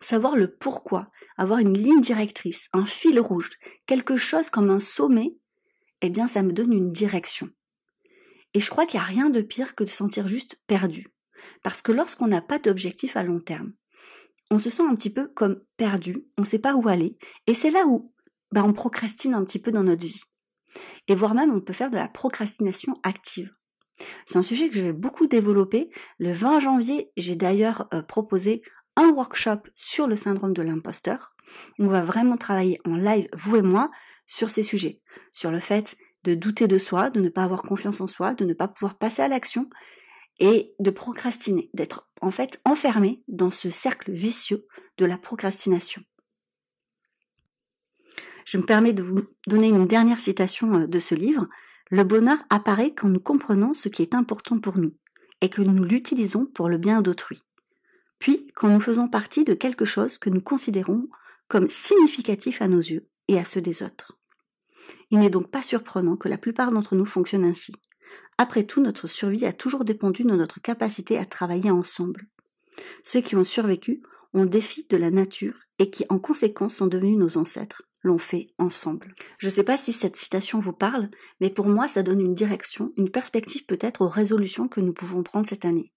savoir 0.00 0.36
le 0.36 0.50
pourquoi, 0.50 1.10
avoir 1.36 1.58
une 1.58 1.76
ligne 1.76 2.00
directrice, 2.00 2.68
un 2.72 2.84
fil 2.84 3.20
rouge, 3.20 3.50
quelque 3.86 4.16
chose 4.16 4.50
comme 4.50 4.70
un 4.70 4.78
sommet, 4.78 5.36
eh 6.00 6.10
bien 6.10 6.28
ça 6.28 6.42
me 6.42 6.52
donne 6.52 6.72
une 6.72 6.92
direction. 6.92 7.48
Et 8.54 8.60
je 8.60 8.70
crois 8.70 8.86
qu'il 8.86 8.98
n'y 8.98 9.04
a 9.04 9.08
rien 9.08 9.30
de 9.30 9.40
pire 9.40 9.74
que 9.74 9.84
de 9.84 9.88
sentir 9.88 10.28
juste 10.28 10.60
perdu. 10.66 11.08
Parce 11.62 11.82
que 11.82 11.92
lorsqu'on 11.92 12.26
n'a 12.26 12.40
pas 12.40 12.58
d'objectif 12.58 13.16
à 13.16 13.22
long 13.22 13.40
terme, 13.40 13.72
on 14.50 14.58
se 14.58 14.70
sent 14.70 14.82
un 14.82 14.94
petit 14.94 15.12
peu 15.12 15.28
comme 15.28 15.60
perdu, 15.76 16.24
on 16.38 16.42
ne 16.42 16.46
sait 16.46 16.58
pas 16.58 16.74
où 16.74 16.88
aller, 16.88 17.18
et 17.46 17.54
c'est 17.54 17.70
là 17.70 17.86
où 17.86 18.12
bah, 18.52 18.64
on 18.64 18.72
procrastine 18.72 19.34
un 19.34 19.44
petit 19.44 19.58
peu 19.58 19.72
dans 19.72 19.82
notre 19.82 20.04
vie. 20.04 20.22
Et 21.06 21.14
voire 21.14 21.34
même 21.34 21.52
on 21.52 21.60
peut 21.60 21.72
faire 21.72 21.90
de 21.90 21.96
la 21.96 22.08
procrastination 22.08 22.94
active. 23.02 23.52
C'est 24.26 24.38
un 24.38 24.42
sujet 24.42 24.68
que 24.68 24.76
je 24.76 24.84
vais 24.84 24.92
beaucoup 24.92 25.26
développer. 25.26 25.90
Le 26.18 26.32
20 26.32 26.60
janvier, 26.60 27.10
j'ai 27.16 27.34
d'ailleurs 27.34 27.88
euh, 27.92 28.02
proposé 28.02 28.62
un 28.98 29.10
workshop 29.10 29.62
sur 29.76 30.08
le 30.08 30.16
syndrome 30.16 30.52
de 30.52 30.62
l'imposteur. 30.62 31.36
On 31.78 31.86
va 31.86 32.02
vraiment 32.02 32.36
travailler 32.36 32.80
en 32.84 32.96
live, 32.96 33.28
vous 33.32 33.56
et 33.56 33.62
moi, 33.62 33.90
sur 34.26 34.50
ces 34.50 34.64
sujets, 34.64 35.00
sur 35.32 35.50
le 35.50 35.60
fait 35.60 35.96
de 36.24 36.34
douter 36.34 36.66
de 36.66 36.78
soi, 36.78 37.08
de 37.08 37.20
ne 37.20 37.28
pas 37.28 37.44
avoir 37.44 37.62
confiance 37.62 38.00
en 38.00 38.08
soi, 38.08 38.34
de 38.34 38.44
ne 38.44 38.54
pas 38.54 38.66
pouvoir 38.66 38.98
passer 38.98 39.22
à 39.22 39.28
l'action 39.28 39.70
et 40.40 40.74
de 40.80 40.90
procrastiner, 40.90 41.70
d'être 41.74 42.10
en 42.20 42.32
fait 42.32 42.60
enfermé 42.64 43.22
dans 43.28 43.52
ce 43.52 43.70
cercle 43.70 44.10
vicieux 44.12 44.66
de 44.98 45.04
la 45.04 45.16
procrastination. 45.16 46.02
Je 48.44 48.58
me 48.58 48.64
permets 48.64 48.92
de 48.92 49.02
vous 49.02 49.20
donner 49.46 49.68
une 49.68 49.86
dernière 49.86 50.20
citation 50.20 50.74
euh, 50.74 50.86
de 50.86 50.98
ce 50.98 51.14
livre. 51.14 51.46
Le 51.90 52.02
bonheur 52.02 52.38
apparaît 52.50 52.94
quand 52.94 53.08
nous 53.08 53.20
comprenons 53.20 53.74
ce 53.74 53.88
qui 53.88 54.02
est 54.02 54.14
important 54.14 54.58
pour 54.58 54.78
nous 54.78 54.94
et 55.40 55.50
que 55.50 55.62
nous 55.62 55.84
l'utilisons 55.84 56.46
pour 56.46 56.68
le 56.68 56.78
bien 56.78 57.00
d'autrui. 57.00 57.42
Puis 58.18 58.48
quand 58.54 58.68
nous 58.68 58.80
faisons 58.80 59.08
partie 59.08 59.44
de 59.44 59.54
quelque 59.54 59.84
chose 59.84 60.18
que 60.18 60.30
nous 60.30 60.40
considérons 60.40 61.08
comme 61.48 61.68
significatif 61.68 62.60
à 62.62 62.68
nos 62.68 62.78
yeux 62.78 63.08
et 63.28 63.38
à 63.38 63.44
ceux 63.44 63.60
des 63.60 63.82
autres. 63.82 64.18
Il 65.10 65.18
n'est 65.18 65.30
donc 65.30 65.50
pas 65.50 65.62
surprenant 65.62 66.16
que 66.16 66.28
la 66.28 66.38
plupart 66.38 66.72
d'entre 66.72 66.94
nous 66.94 67.06
fonctionnent 67.06 67.44
ainsi. 67.44 67.72
Après 68.36 68.64
tout, 68.64 68.80
notre 68.80 69.06
survie 69.06 69.46
a 69.46 69.52
toujours 69.52 69.84
dépendu 69.84 70.24
de 70.24 70.34
notre 70.34 70.60
capacité 70.60 71.18
à 71.18 71.24
travailler 71.24 71.70
ensemble. 71.70 72.28
Ceux 73.02 73.20
qui 73.20 73.36
ont 73.36 73.44
survécu 73.44 74.02
ont 74.34 74.44
défi 74.44 74.86
de 74.88 74.96
la 74.96 75.10
nature 75.10 75.58
et 75.78 75.90
qui 75.90 76.04
en 76.08 76.18
conséquence 76.18 76.76
sont 76.76 76.86
devenus 76.86 77.18
nos 77.18 77.38
ancêtres 77.38 77.82
l'ont 78.02 78.18
fait 78.18 78.48
ensemble. 78.58 79.14
Je 79.38 79.46
ne 79.46 79.50
sais 79.50 79.64
pas 79.64 79.76
si 79.76 79.92
cette 79.92 80.16
citation 80.16 80.60
vous 80.60 80.72
parle, 80.72 81.10
mais 81.40 81.50
pour 81.50 81.68
moi 81.68 81.88
ça 81.88 82.02
donne 82.02 82.20
une 82.20 82.34
direction, 82.34 82.92
une 82.96 83.10
perspective 83.10 83.66
peut-être 83.66 84.02
aux 84.02 84.08
résolutions 84.08 84.68
que 84.68 84.80
nous 84.80 84.92
pouvons 84.92 85.22
prendre 85.22 85.48
cette 85.48 85.64
année. 85.64 85.92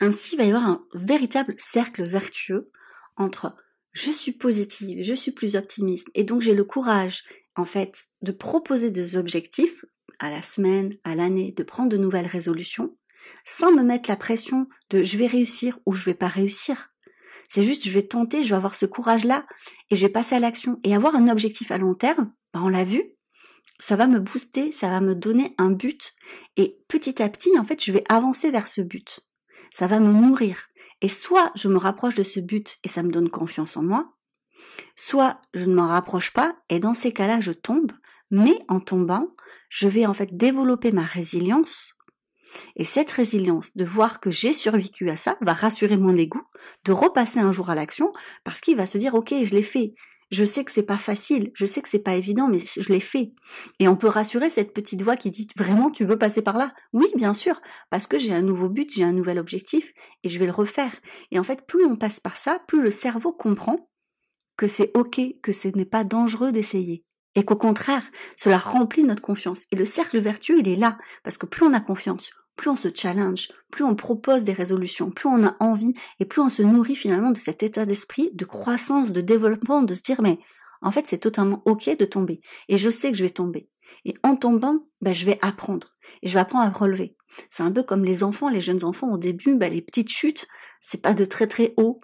Ainsi, 0.00 0.34
il 0.34 0.38
va 0.38 0.44
y 0.44 0.48
avoir 0.48 0.64
un 0.64 0.84
véritable 0.94 1.54
cercle 1.58 2.04
vertueux 2.04 2.70
entre 3.16 3.54
je 3.92 4.10
suis 4.10 4.32
positive, 4.32 5.02
je 5.02 5.14
suis 5.14 5.32
plus 5.32 5.56
optimiste, 5.56 6.08
et 6.14 6.22
donc 6.22 6.42
j'ai 6.42 6.54
le 6.54 6.64
courage, 6.64 7.24
en 7.54 7.64
fait, 7.64 8.08
de 8.20 8.32
proposer 8.32 8.90
des 8.90 9.16
objectifs 9.16 9.86
à 10.18 10.30
la 10.30 10.42
semaine, 10.42 10.94
à 11.04 11.14
l'année, 11.14 11.52
de 11.52 11.62
prendre 11.62 11.88
de 11.88 11.96
nouvelles 11.96 12.26
résolutions, 12.26 12.94
sans 13.44 13.72
me 13.72 13.82
mettre 13.82 14.10
la 14.10 14.16
pression 14.16 14.68
de 14.90 15.02
je 15.02 15.16
vais 15.16 15.26
réussir 15.26 15.78
ou 15.86 15.92
je 15.92 16.04
vais 16.04 16.14
pas 16.14 16.28
réussir. 16.28 16.92
C'est 17.48 17.62
juste, 17.62 17.86
je 17.86 17.92
vais 17.92 18.02
tenter, 18.02 18.42
je 18.42 18.50
vais 18.50 18.56
avoir 18.56 18.74
ce 18.74 18.86
courage-là 18.86 19.46
et 19.90 19.96
je 19.96 20.04
vais 20.04 20.12
passer 20.12 20.34
à 20.34 20.40
l'action. 20.40 20.80
Et 20.84 20.94
avoir 20.94 21.14
un 21.14 21.28
objectif 21.28 21.70
à 21.70 21.78
long 21.78 21.94
terme, 21.94 22.32
bah 22.52 22.60
on 22.62 22.68
l'a 22.68 22.84
vu, 22.84 23.02
ça 23.78 23.96
va 23.96 24.06
me 24.06 24.18
booster, 24.18 24.72
ça 24.72 24.90
va 24.90 25.00
me 25.00 25.14
donner 25.14 25.54
un 25.58 25.70
but. 25.70 26.14
Et 26.56 26.78
petit 26.88 27.22
à 27.22 27.28
petit, 27.28 27.56
en 27.58 27.64
fait, 27.64 27.82
je 27.82 27.92
vais 27.92 28.04
avancer 28.08 28.50
vers 28.50 28.66
ce 28.66 28.80
but. 28.80 29.20
Ça 29.72 29.86
va 29.86 30.00
me 30.00 30.12
nourrir. 30.12 30.68
Et 31.02 31.08
soit 31.08 31.52
je 31.54 31.68
me 31.68 31.78
rapproche 31.78 32.14
de 32.14 32.22
ce 32.22 32.40
but 32.40 32.78
et 32.84 32.88
ça 32.88 33.02
me 33.02 33.10
donne 33.10 33.28
confiance 33.28 33.76
en 33.76 33.82
moi, 33.82 34.14
soit 34.94 35.40
je 35.54 35.66
ne 35.66 35.74
m'en 35.74 35.88
rapproche 35.88 36.32
pas 36.32 36.56
et 36.68 36.80
dans 36.80 36.94
ces 36.94 37.12
cas-là, 37.12 37.40
je 37.40 37.52
tombe. 37.52 37.92
Mais 38.30 38.58
en 38.68 38.80
tombant, 38.80 39.28
je 39.68 39.86
vais 39.86 40.06
en 40.06 40.12
fait 40.12 40.36
développer 40.36 40.90
ma 40.90 41.04
résilience 41.04 41.96
et 42.76 42.84
cette 42.84 43.10
résilience 43.10 43.76
de 43.76 43.84
voir 43.84 44.20
que 44.20 44.30
j'ai 44.30 44.52
survécu 44.52 45.10
à 45.10 45.16
ça 45.16 45.36
va 45.40 45.52
rassurer 45.52 45.96
mon 45.96 46.16
ego, 46.16 46.40
de 46.84 46.92
repasser 46.92 47.40
un 47.40 47.52
jour 47.52 47.70
à 47.70 47.74
l'action, 47.74 48.12
parce 48.44 48.60
qu'il 48.60 48.76
va 48.76 48.86
se 48.86 48.98
dire, 48.98 49.14
ok, 49.14 49.34
je 49.42 49.54
l'ai 49.54 49.62
fait. 49.62 49.94
Je 50.30 50.44
sais 50.44 50.64
que 50.64 50.72
c'est 50.72 50.82
pas 50.82 50.98
facile, 50.98 51.52
je 51.54 51.66
sais 51.66 51.80
que 51.82 51.88
c'est 51.88 52.00
pas 52.00 52.16
évident, 52.16 52.48
mais 52.48 52.58
je 52.58 52.92
l'ai 52.92 53.00
fait. 53.00 53.32
Et 53.78 53.86
on 53.86 53.96
peut 53.96 54.08
rassurer 54.08 54.50
cette 54.50 54.74
petite 54.74 55.02
voix 55.02 55.16
qui 55.16 55.30
dit, 55.30 55.46
vraiment, 55.56 55.90
tu 55.90 56.04
veux 56.04 56.18
passer 56.18 56.42
par 56.42 56.56
là? 56.56 56.74
Oui, 56.92 57.06
bien 57.16 57.32
sûr, 57.32 57.60
parce 57.90 58.06
que 58.06 58.18
j'ai 58.18 58.34
un 58.34 58.40
nouveau 58.40 58.68
but, 58.68 58.92
j'ai 58.92 59.04
un 59.04 59.12
nouvel 59.12 59.38
objectif, 59.38 59.92
et 60.24 60.28
je 60.28 60.38
vais 60.38 60.46
le 60.46 60.52
refaire. 60.52 60.92
Et 61.30 61.38
en 61.38 61.44
fait, 61.44 61.66
plus 61.66 61.84
on 61.84 61.96
passe 61.96 62.18
par 62.18 62.36
ça, 62.36 62.60
plus 62.66 62.82
le 62.82 62.90
cerveau 62.90 63.32
comprend 63.32 63.88
que 64.56 64.66
c'est 64.66 64.90
ok, 64.96 65.20
que 65.42 65.52
ce 65.52 65.68
n'est 65.68 65.84
pas 65.84 66.02
dangereux 66.02 66.50
d'essayer 66.50 67.04
et 67.36 67.44
qu'au 67.44 67.56
contraire, 67.56 68.10
cela 68.34 68.58
remplit 68.58 69.04
notre 69.04 69.22
confiance. 69.22 69.66
Et 69.70 69.76
le 69.76 69.84
cercle 69.84 70.18
vertueux, 70.18 70.58
il 70.58 70.68
est 70.68 70.76
là, 70.76 70.98
parce 71.22 71.38
que 71.38 71.46
plus 71.46 71.64
on 71.64 71.72
a 71.74 71.80
confiance, 71.80 72.32
plus 72.56 72.70
on 72.70 72.76
se 72.76 72.88
challenge, 72.94 73.52
plus 73.70 73.84
on 73.84 73.94
propose 73.94 74.44
des 74.44 74.52
résolutions, 74.52 75.10
plus 75.10 75.28
on 75.28 75.46
a 75.46 75.54
envie, 75.60 75.94
et 76.20 76.24
plus 76.24 76.40
on 76.40 76.48
se 76.48 76.62
nourrit 76.62 76.96
finalement 76.96 77.30
de 77.30 77.38
cet 77.38 77.62
état 77.62 77.86
d'esprit, 77.86 78.30
de 78.34 78.44
croissance, 78.44 79.12
de 79.12 79.20
développement, 79.20 79.82
de 79.82 79.94
se 79.94 80.02
dire, 80.02 80.22
mais 80.22 80.38
en 80.82 80.90
fait, 80.90 81.06
c'est 81.06 81.18
totalement 81.18 81.62
ok 81.64 81.96
de 81.96 82.04
tomber. 82.04 82.40
Et 82.68 82.76
je 82.76 82.90
sais 82.90 83.10
que 83.10 83.16
je 83.16 83.24
vais 83.24 83.30
tomber. 83.30 83.68
Et 84.04 84.14
en 84.22 84.36
tombant, 84.36 84.86
ben, 85.00 85.12
je 85.12 85.26
vais 85.26 85.38
apprendre. 85.42 85.96
Et 86.22 86.28
je 86.28 86.34
vais 86.34 86.40
apprendre 86.40 86.64
à 86.64 86.70
relever. 86.70 87.16
C'est 87.50 87.62
un 87.62 87.72
peu 87.72 87.82
comme 87.82 88.04
les 88.04 88.22
enfants, 88.22 88.48
les 88.48 88.60
jeunes 88.60 88.84
enfants 88.84 89.10
au 89.12 89.18
début, 89.18 89.54
ben, 89.56 89.72
les 89.72 89.82
petites 89.82 90.10
chutes, 90.10 90.46
c'est 90.80 91.02
pas 91.02 91.14
de 91.14 91.24
très 91.24 91.46
très 91.46 91.74
haut 91.76 92.00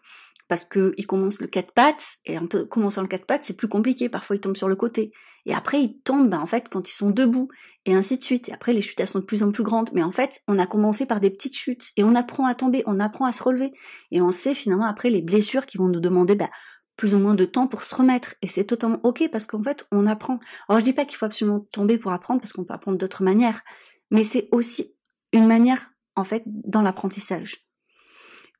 parce 0.53 0.67
qu'ils 0.67 1.07
commencent 1.07 1.41
le 1.41 1.47
quatre 1.47 1.73
pattes, 1.73 2.19
et 2.27 2.39
peu 2.41 2.67
commençant 2.67 3.01
le 3.01 3.09
quatre 3.09 3.25
pattes, 3.25 3.43
c'est 3.43 3.57
plus 3.57 3.69
compliqué, 3.69 4.11
parfois 4.11 4.37
ils 4.37 4.39
tombent 4.39 4.55
sur 4.55 4.69
le 4.69 4.77
côté. 4.77 5.11
Et 5.47 5.55
après 5.55 5.81
ils 5.81 6.03
tombent, 6.03 6.29
ben, 6.29 6.41
en 6.41 6.45
fait, 6.45 6.69
quand 6.69 6.91
ils 6.91 6.93
sont 6.93 7.09
debout, 7.09 7.49
et 7.87 7.95
ainsi 7.95 8.19
de 8.19 8.23
suite. 8.23 8.51
Et 8.51 8.53
après 8.53 8.75
les 8.75 8.83
chutes, 8.83 9.01
elles 9.01 9.09
sont 9.09 9.21
de 9.21 9.25
plus 9.25 9.43
en 9.43 9.51
plus 9.51 9.63
grandes. 9.63 9.89
Mais 9.95 10.03
en 10.03 10.11
fait, 10.11 10.43
on 10.49 10.59
a 10.59 10.67
commencé 10.67 11.07
par 11.07 11.21
des 11.21 11.31
petites 11.31 11.57
chutes, 11.57 11.93
et 11.97 12.05
on 12.05 12.15
apprend 12.15 12.45
à 12.45 12.55
tomber, 12.55 12.83
on 12.85 13.01
apprend 13.01 13.25
à 13.25 13.33
se 13.33 13.43
relever. 13.43 13.73
Et 14.11 14.21
on 14.21 14.31
sait 14.31 14.53
finalement 14.53 14.85
après 14.85 15.09
les 15.09 15.23
blessures 15.23 15.65
qui 15.65 15.79
vont 15.79 15.89
nous 15.89 16.01
demander 16.01 16.35
ben, 16.35 16.51
plus 16.99 17.15
ou 17.15 17.19
moins 17.19 17.35
de 17.35 17.47
temps 17.47 17.67
pour 17.67 17.83
se 17.83 17.95
remettre. 17.95 18.35
Et 18.43 18.47
c'est 18.47 18.65
totalement 18.65 19.01
ok, 19.05 19.31
parce 19.33 19.47
qu'en 19.47 19.63
fait, 19.63 19.87
on 19.91 20.05
apprend. 20.05 20.39
Alors 20.69 20.81
je 20.81 20.85
dis 20.85 20.93
pas 20.93 21.07
qu'il 21.07 21.17
faut 21.17 21.25
absolument 21.25 21.61
tomber 21.73 21.97
pour 21.97 22.13
apprendre, 22.13 22.43
parce 22.43 22.53
qu'on 22.53 22.65
peut 22.65 22.75
apprendre 22.75 22.99
d'autres 22.99 23.23
manières. 23.23 23.63
Mais 24.11 24.23
c'est 24.23 24.51
aussi 24.53 24.95
une 25.33 25.47
manière, 25.47 25.93
en 26.15 26.25
fait, 26.25 26.43
dans 26.45 26.83
l'apprentissage. 26.83 27.67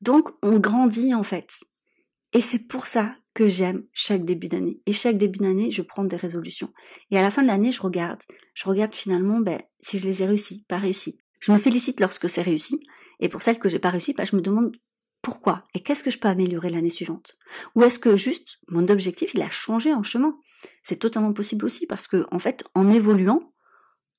Donc, 0.01 0.31
on 0.41 0.57
grandit, 0.57 1.13
en 1.13 1.23
fait. 1.23 1.51
Et 2.33 2.41
c'est 2.41 2.67
pour 2.67 2.87
ça 2.87 3.15
que 3.33 3.47
j'aime 3.47 3.83
chaque 3.93 4.25
début 4.25 4.47
d'année. 4.47 4.79
Et 4.85 4.93
chaque 4.93 5.17
début 5.17 5.39
d'année, 5.39 5.71
je 5.71 5.81
prends 5.81 6.03
des 6.03 6.15
résolutions. 6.15 6.71
Et 7.11 7.17
à 7.17 7.21
la 7.21 7.29
fin 7.29 7.41
de 7.41 7.47
l'année, 7.47 7.71
je 7.71 7.81
regarde. 7.81 8.21
Je 8.53 8.65
regarde 8.65 8.93
finalement 8.93 9.39
ben, 9.39 9.61
si 9.79 9.99
je 9.99 10.05
les 10.05 10.23
ai 10.23 10.25
réussi, 10.25 10.65
pas 10.67 10.77
réussi. 10.77 11.19
Je 11.39 11.51
me 11.51 11.57
félicite 11.57 11.99
lorsque 11.99 12.29
c'est 12.29 12.41
réussi. 12.41 12.79
Et 13.19 13.29
pour 13.29 13.41
celles 13.41 13.59
que 13.59 13.69
j'ai 13.69 13.79
pas 13.79 13.89
réussi, 13.89 14.13
ben, 14.13 14.25
je 14.25 14.35
me 14.35 14.41
demande 14.41 14.75
pourquoi 15.21 15.63
et 15.73 15.79
qu'est-ce 15.79 16.03
que 16.03 16.11
je 16.11 16.19
peux 16.19 16.27
améliorer 16.27 16.69
l'année 16.69 16.89
suivante? 16.89 17.37
Ou 17.75 17.83
est-ce 17.83 17.97
que 17.97 18.15
juste 18.15 18.59
mon 18.67 18.87
objectif, 18.89 19.33
il 19.33 19.41
a 19.41 19.49
changé 19.49 19.93
en 19.93 20.03
chemin? 20.03 20.37
C'est 20.83 20.99
totalement 20.99 21.33
possible 21.33 21.65
aussi 21.65 21.87
parce 21.87 22.07
que, 22.07 22.25
en 22.31 22.39
fait, 22.39 22.65
en 22.75 22.89
évoluant, 22.89 23.53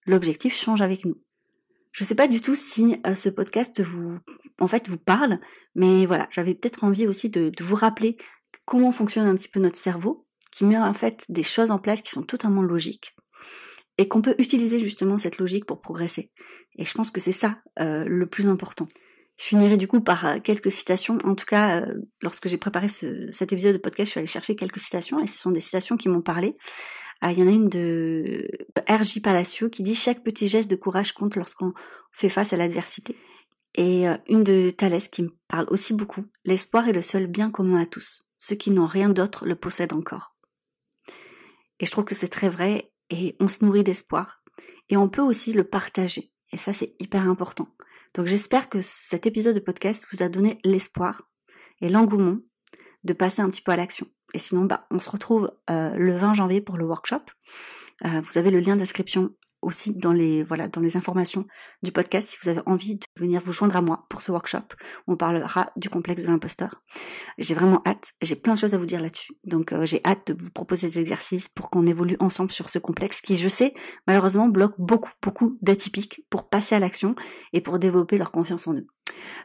l'objectif 0.07 0.57
change 0.57 0.83
avec 0.83 1.05
nous. 1.05 1.21
Je 1.95 2.03
sais 2.03 2.17
pas 2.17 2.27
du 2.27 2.41
tout 2.41 2.57
si 2.57 3.01
euh, 3.07 3.15
ce 3.15 3.29
podcast 3.29 3.81
vous, 3.81 4.19
en 4.59 4.67
fait, 4.67 4.89
vous 4.89 4.99
parle, 4.99 5.39
mais 5.77 6.07
voilà, 6.07 6.27
j'avais 6.33 6.55
peut-être 6.55 6.83
envie 6.83 7.07
aussi 7.07 7.31
de, 7.31 7.53
vous 7.61 7.77
rappeler 7.77 8.17
comment 8.65 8.91
fonctionne 8.91 9.29
un 9.29 9.37
petit 9.37 9.49
peu 9.49 9.61
notre 9.61 9.77
cerveau, 9.77 10.27
qui 10.51 10.65
met 10.65 10.77
en 10.77 10.93
fait 10.93 11.25
des 11.29 11.45
choses 11.45 11.71
en 11.71 11.79
place 11.79 12.03
qui 12.03 12.11
sont 12.11 12.25
totalement 12.25 12.63
logiques 12.63 13.15
et 13.97 14.09
qu'on 14.09 14.23
peut 14.23 14.35
utiliser 14.39 14.81
justement 14.81 15.19
cette 15.19 15.39
logique 15.39 15.67
pour 15.67 15.81
progresser. 15.81 16.33
Et 16.77 16.85
je 16.85 16.93
pense 16.95 17.13
que 17.13 17.21
c'est 17.21 17.31
ça 17.31 17.59
euh, 17.79 18.05
le 18.05 18.27
plus 18.27 18.49
important. 18.49 18.89
Je 19.37 19.47
finirai 19.47 19.77
du 19.77 19.89
coup 19.89 20.01
par 20.01 20.27
euh, 20.27 20.39
quelques 20.39 20.71
citations. 20.71 21.19
En 21.25 21.35
tout 21.35 21.47
cas, 21.47 21.85
lorsque 22.23 22.49
j'ai 22.49 22.59
préparé 22.59 22.89
cet 22.89 23.53
épisode 23.53 23.75
de 23.75 23.79
podcast, 23.79 24.07
je 24.07 24.11
suis 24.11 24.19
allée 24.19 24.27
chercher 24.27 24.57
quelques 24.57 24.79
citations 24.79 25.21
et 25.21 25.27
ce 25.27 25.39
sont 25.39 25.51
des 25.51 25.61
citations 25.61 25.97
qui 25.97 26.09
m'ont 26.09 26.23
parlé. 26.23 26.57
Ah, 27.21 27.33
il 27.33 27.39
y 27.39 27.43
en 27.43 27.49
a 27.49 27.51
une 27.51 27.69
de 27.69 28.49
R.J. 28.89 29.21
Palacio 29.21 29.71
qui 29.71 29.83
dit 29.83 29.95
chaque 29.95 30.23
petit 30.23 30.47
geste 30.47 30.71
de 30.71 30.77
courage 30.77 31.13
compte 31.13 31.37
lorsqu'on 31.37 31.73
fait 32.13 32.29
face 32.29 32.53
à 32.53 32.57
l'adversité. 32.57 33.17
Et 33.75 34.09
euh, 34.09 34.17
une 34.29 34.45
de 34.45 34.71
Thalès 34.71 35.09
qui 35.09 35.23
me 35.23 35.37
parle 35.49 35.67
aussi 35.71 35.95
beaucoup. 35.95 36.27
L'espoir 36.45 36.89
est 36.89 36.93
le 36.93 37.03
seul 37.03 37.27
bien 37.27 37.51
commun 37.51 37.81
à 37.81 37.87
tous. 37.87 38.29
Ceux 38.39 38.57
qui 38.57 38.71
n'ont 38.71 38.87
rien 38.87 39.09
d'autre 39.09 39.47
le 39.47 39.57
possèdent 39.57 39.95
encore. 39.95 40.37
Et 41.81 41.87
je 41.87 41.91
trouve 41.91 42.05
que 42.05 42.15
c'est 42.15 42.29
très 42.29 42.49
vrai 42.49 42.93
et 43.11 43.37
on 43.41 43.49
se 43.49 43.65
nourrit 43.65 43.85
d'espoir. 43.85 44.43
Et 44.91 44.97
on 44.97 45.09
peut 45.09 45.23
aussi 45.23 45.53
le 45.53 45.65
partager. 45.65 46.31
Et 46.53 46.57
ça, 46.57 46.73
c'est 46.73 46.95
hyper 47.01 47.29
important. 47.29 47.69
Donc 48.15 48.27
j'espère 48.27 48.69
que 48.69 48.81
cet 48.81 49.27
épisode 49.27 49.55
de 49.55 49.61
podcast 49.61 50.07
vous 50.13 50.23
a 50.23 50.29
donné 50.29 50.59
l'espoir 50.65 51.31
et 51.81 51.89
l'engouement 51.89 52.39
de 53.03 53.13
passer 53.13 53.43
un 53.43 53.51
petit 53.51 53.63
peu 53.63 53.73
à 53.73 53.77
l'action. 53.77 54.07
Et 54.33 54.39
sinon, 54.39 54.65
bah, 54.65 54.87
on 54.91 54.99
se 54.99 55.11
retrouve 55.11 55.51
euh, 55.71 55.91
le 55.97 56.17
20 56.17 56.35
janvier 56.35 56.61
pour 56.61 56.77
le 56.77 56.85
workshop. 56.85 57.23
Euh, 58.05 58.21
vous 58.21 58.39
avez 58.39 58.51
le 58.51 58.61
lien 58.61 58.77
d'inscription 58.77 59.35
aussi 59.65 59.95
dans 59.95 60.13
les 60.13 60.43
voilà 60.43 60.69
dans 60.69 60.81
les 60.81 60.97
informations 60.97 61.47
du 61.83 61.93
podcast 61.93 62.29
si 62.29 62.37
vous 62.43 62.49
avez 62.49 62.61
envie 62.67 62.97
de 62.97 63.05
venir 63.17 63.41
vous 63.45 63.53
joindre 63.53 63.77
à 63.77 63.83
moi 63.83 64.07
pour 64.09 64.23
ce 64.23 64.33
workshop. 64.33 64.75
On 65.07 65.17
parlera 65.17 65.71
du 65.77 65.89
complexe 65.89 66.23
de 66.23 66.29
l'imposteur. 66.29 66.83
J'ai 67.39 67.55
vraiment 67.55 67.83
hâte, 67.87 68.13
j'ai 68.23 68.37
plein 68.37 68.55
de 68.55 68.59
choses 68.59 68.75
à 68.75 68.79
vous 68.79 68.87
dire 68.87 69.01
là-dessus. 69.01 69.33
Donc 69.45 69.73
euh, 69.73 69.87
j'ai 69.87 70.01
hâte 70.05 70.33
de 70.33 70.43
vous 70.43 70.51
proposer 70.51 70.89
des 70.89 71.01
exercices 71.01 71.49
pour 71.49 71.71
qu'on 71.71 71.87
évolue 71.87 72.17
ensemble 72.21 72.53
sur 72.53 72.69
ce 72.69 72.79
complexe 72.79 73.21
qui 73.21 73.37
je 73.37 73.49
sais 73.49 73.75
malheureusement 74.07 74.49
bloque 74.49 74.75
beaucoup 74.79 75.11
beaucoup 75.23 75.59
d'atypiques 75.63 76.25
pour 76.31 76.49
passer 76.49 76.75
à 76.75 76.79
l'action 76.79 77.15
et 77.53 77.61
pour 77.61 77.79
développer 77.79 78.19
leur 78.19 78.31
confiance 78.31 78.67
en 78.67 78.75
eux. 78.75 78.87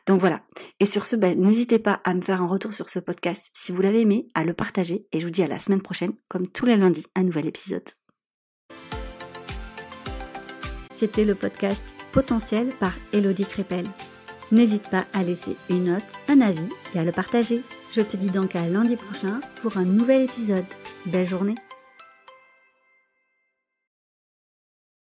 Donc 0.08 0.20
voilà. 0.20 0.42
Et 0.80 0.86
sur 0.86 1.06
ce, 1.06 1.16
ben, 1.16 1.40
n'hésitez 1.40 1.80
pas 1.80 2.02
à 2.04 2.14
me 2.14 2.22
faire 2.22 2.42
un 2.42 2.48
retour 2.48 2.74
sur 2.74 2.90
ce 2.90 3.00
podcast 3.00 3.50
si 3.54 3.72
vous 3.72 3.82
l'avez 3.82 4.02
aimé, 4.02 4.28
à 4.34 4.44
le 4.44 4.54
partager. 4.54 5.08
Et 5.12 5.20
je 5.20 5.26
vous 5.26 5.32
dis 5.32 5.44
à 5.44 5.48
la 5.48 5.60
semaine 5.60 5.82
prochaine, 5.82 6.14
comme 6.28 6.48
tous 6.48 6.66
les 6.66 6.78
lundis, 6.78 7.06
un 7.16 7.24
nouvel 7.24 7.48
épisode. 7.48 7.88
C'était 11.00 11.24
le 11.24 11.34
podcast 11.34 11.82
Potentiel 12.12 12.74
par 12.78 12.92
Elodie 13.14 13.46
Crépel. 13.46 13.86
N'hésite 14.52 14.90
pas 14.90 15.06
à 15.14 15.24
laisser 15.24 15.56
une 15.70 15.86
note, 15.86 16.18
un 16.28 16.42
avis 16.42 16.70
et 16.94 17.00
à 17.00 17.06
le 17.06 17.14
partager. 17.14 17.64
Je 17.90 18.02
te 18.02 18.18
dis 18.18 18.30
donc 18.30 18.54
à 18.58 18.68
lundi 18.68 18.98
prochain 18.98 19.40
pour 19.62 19.78
un 19.78 19.86
nouvel 19.86 20.24
épisode. 20.24 20.66
Belle 21.06 21.26
journée 21.26 21.56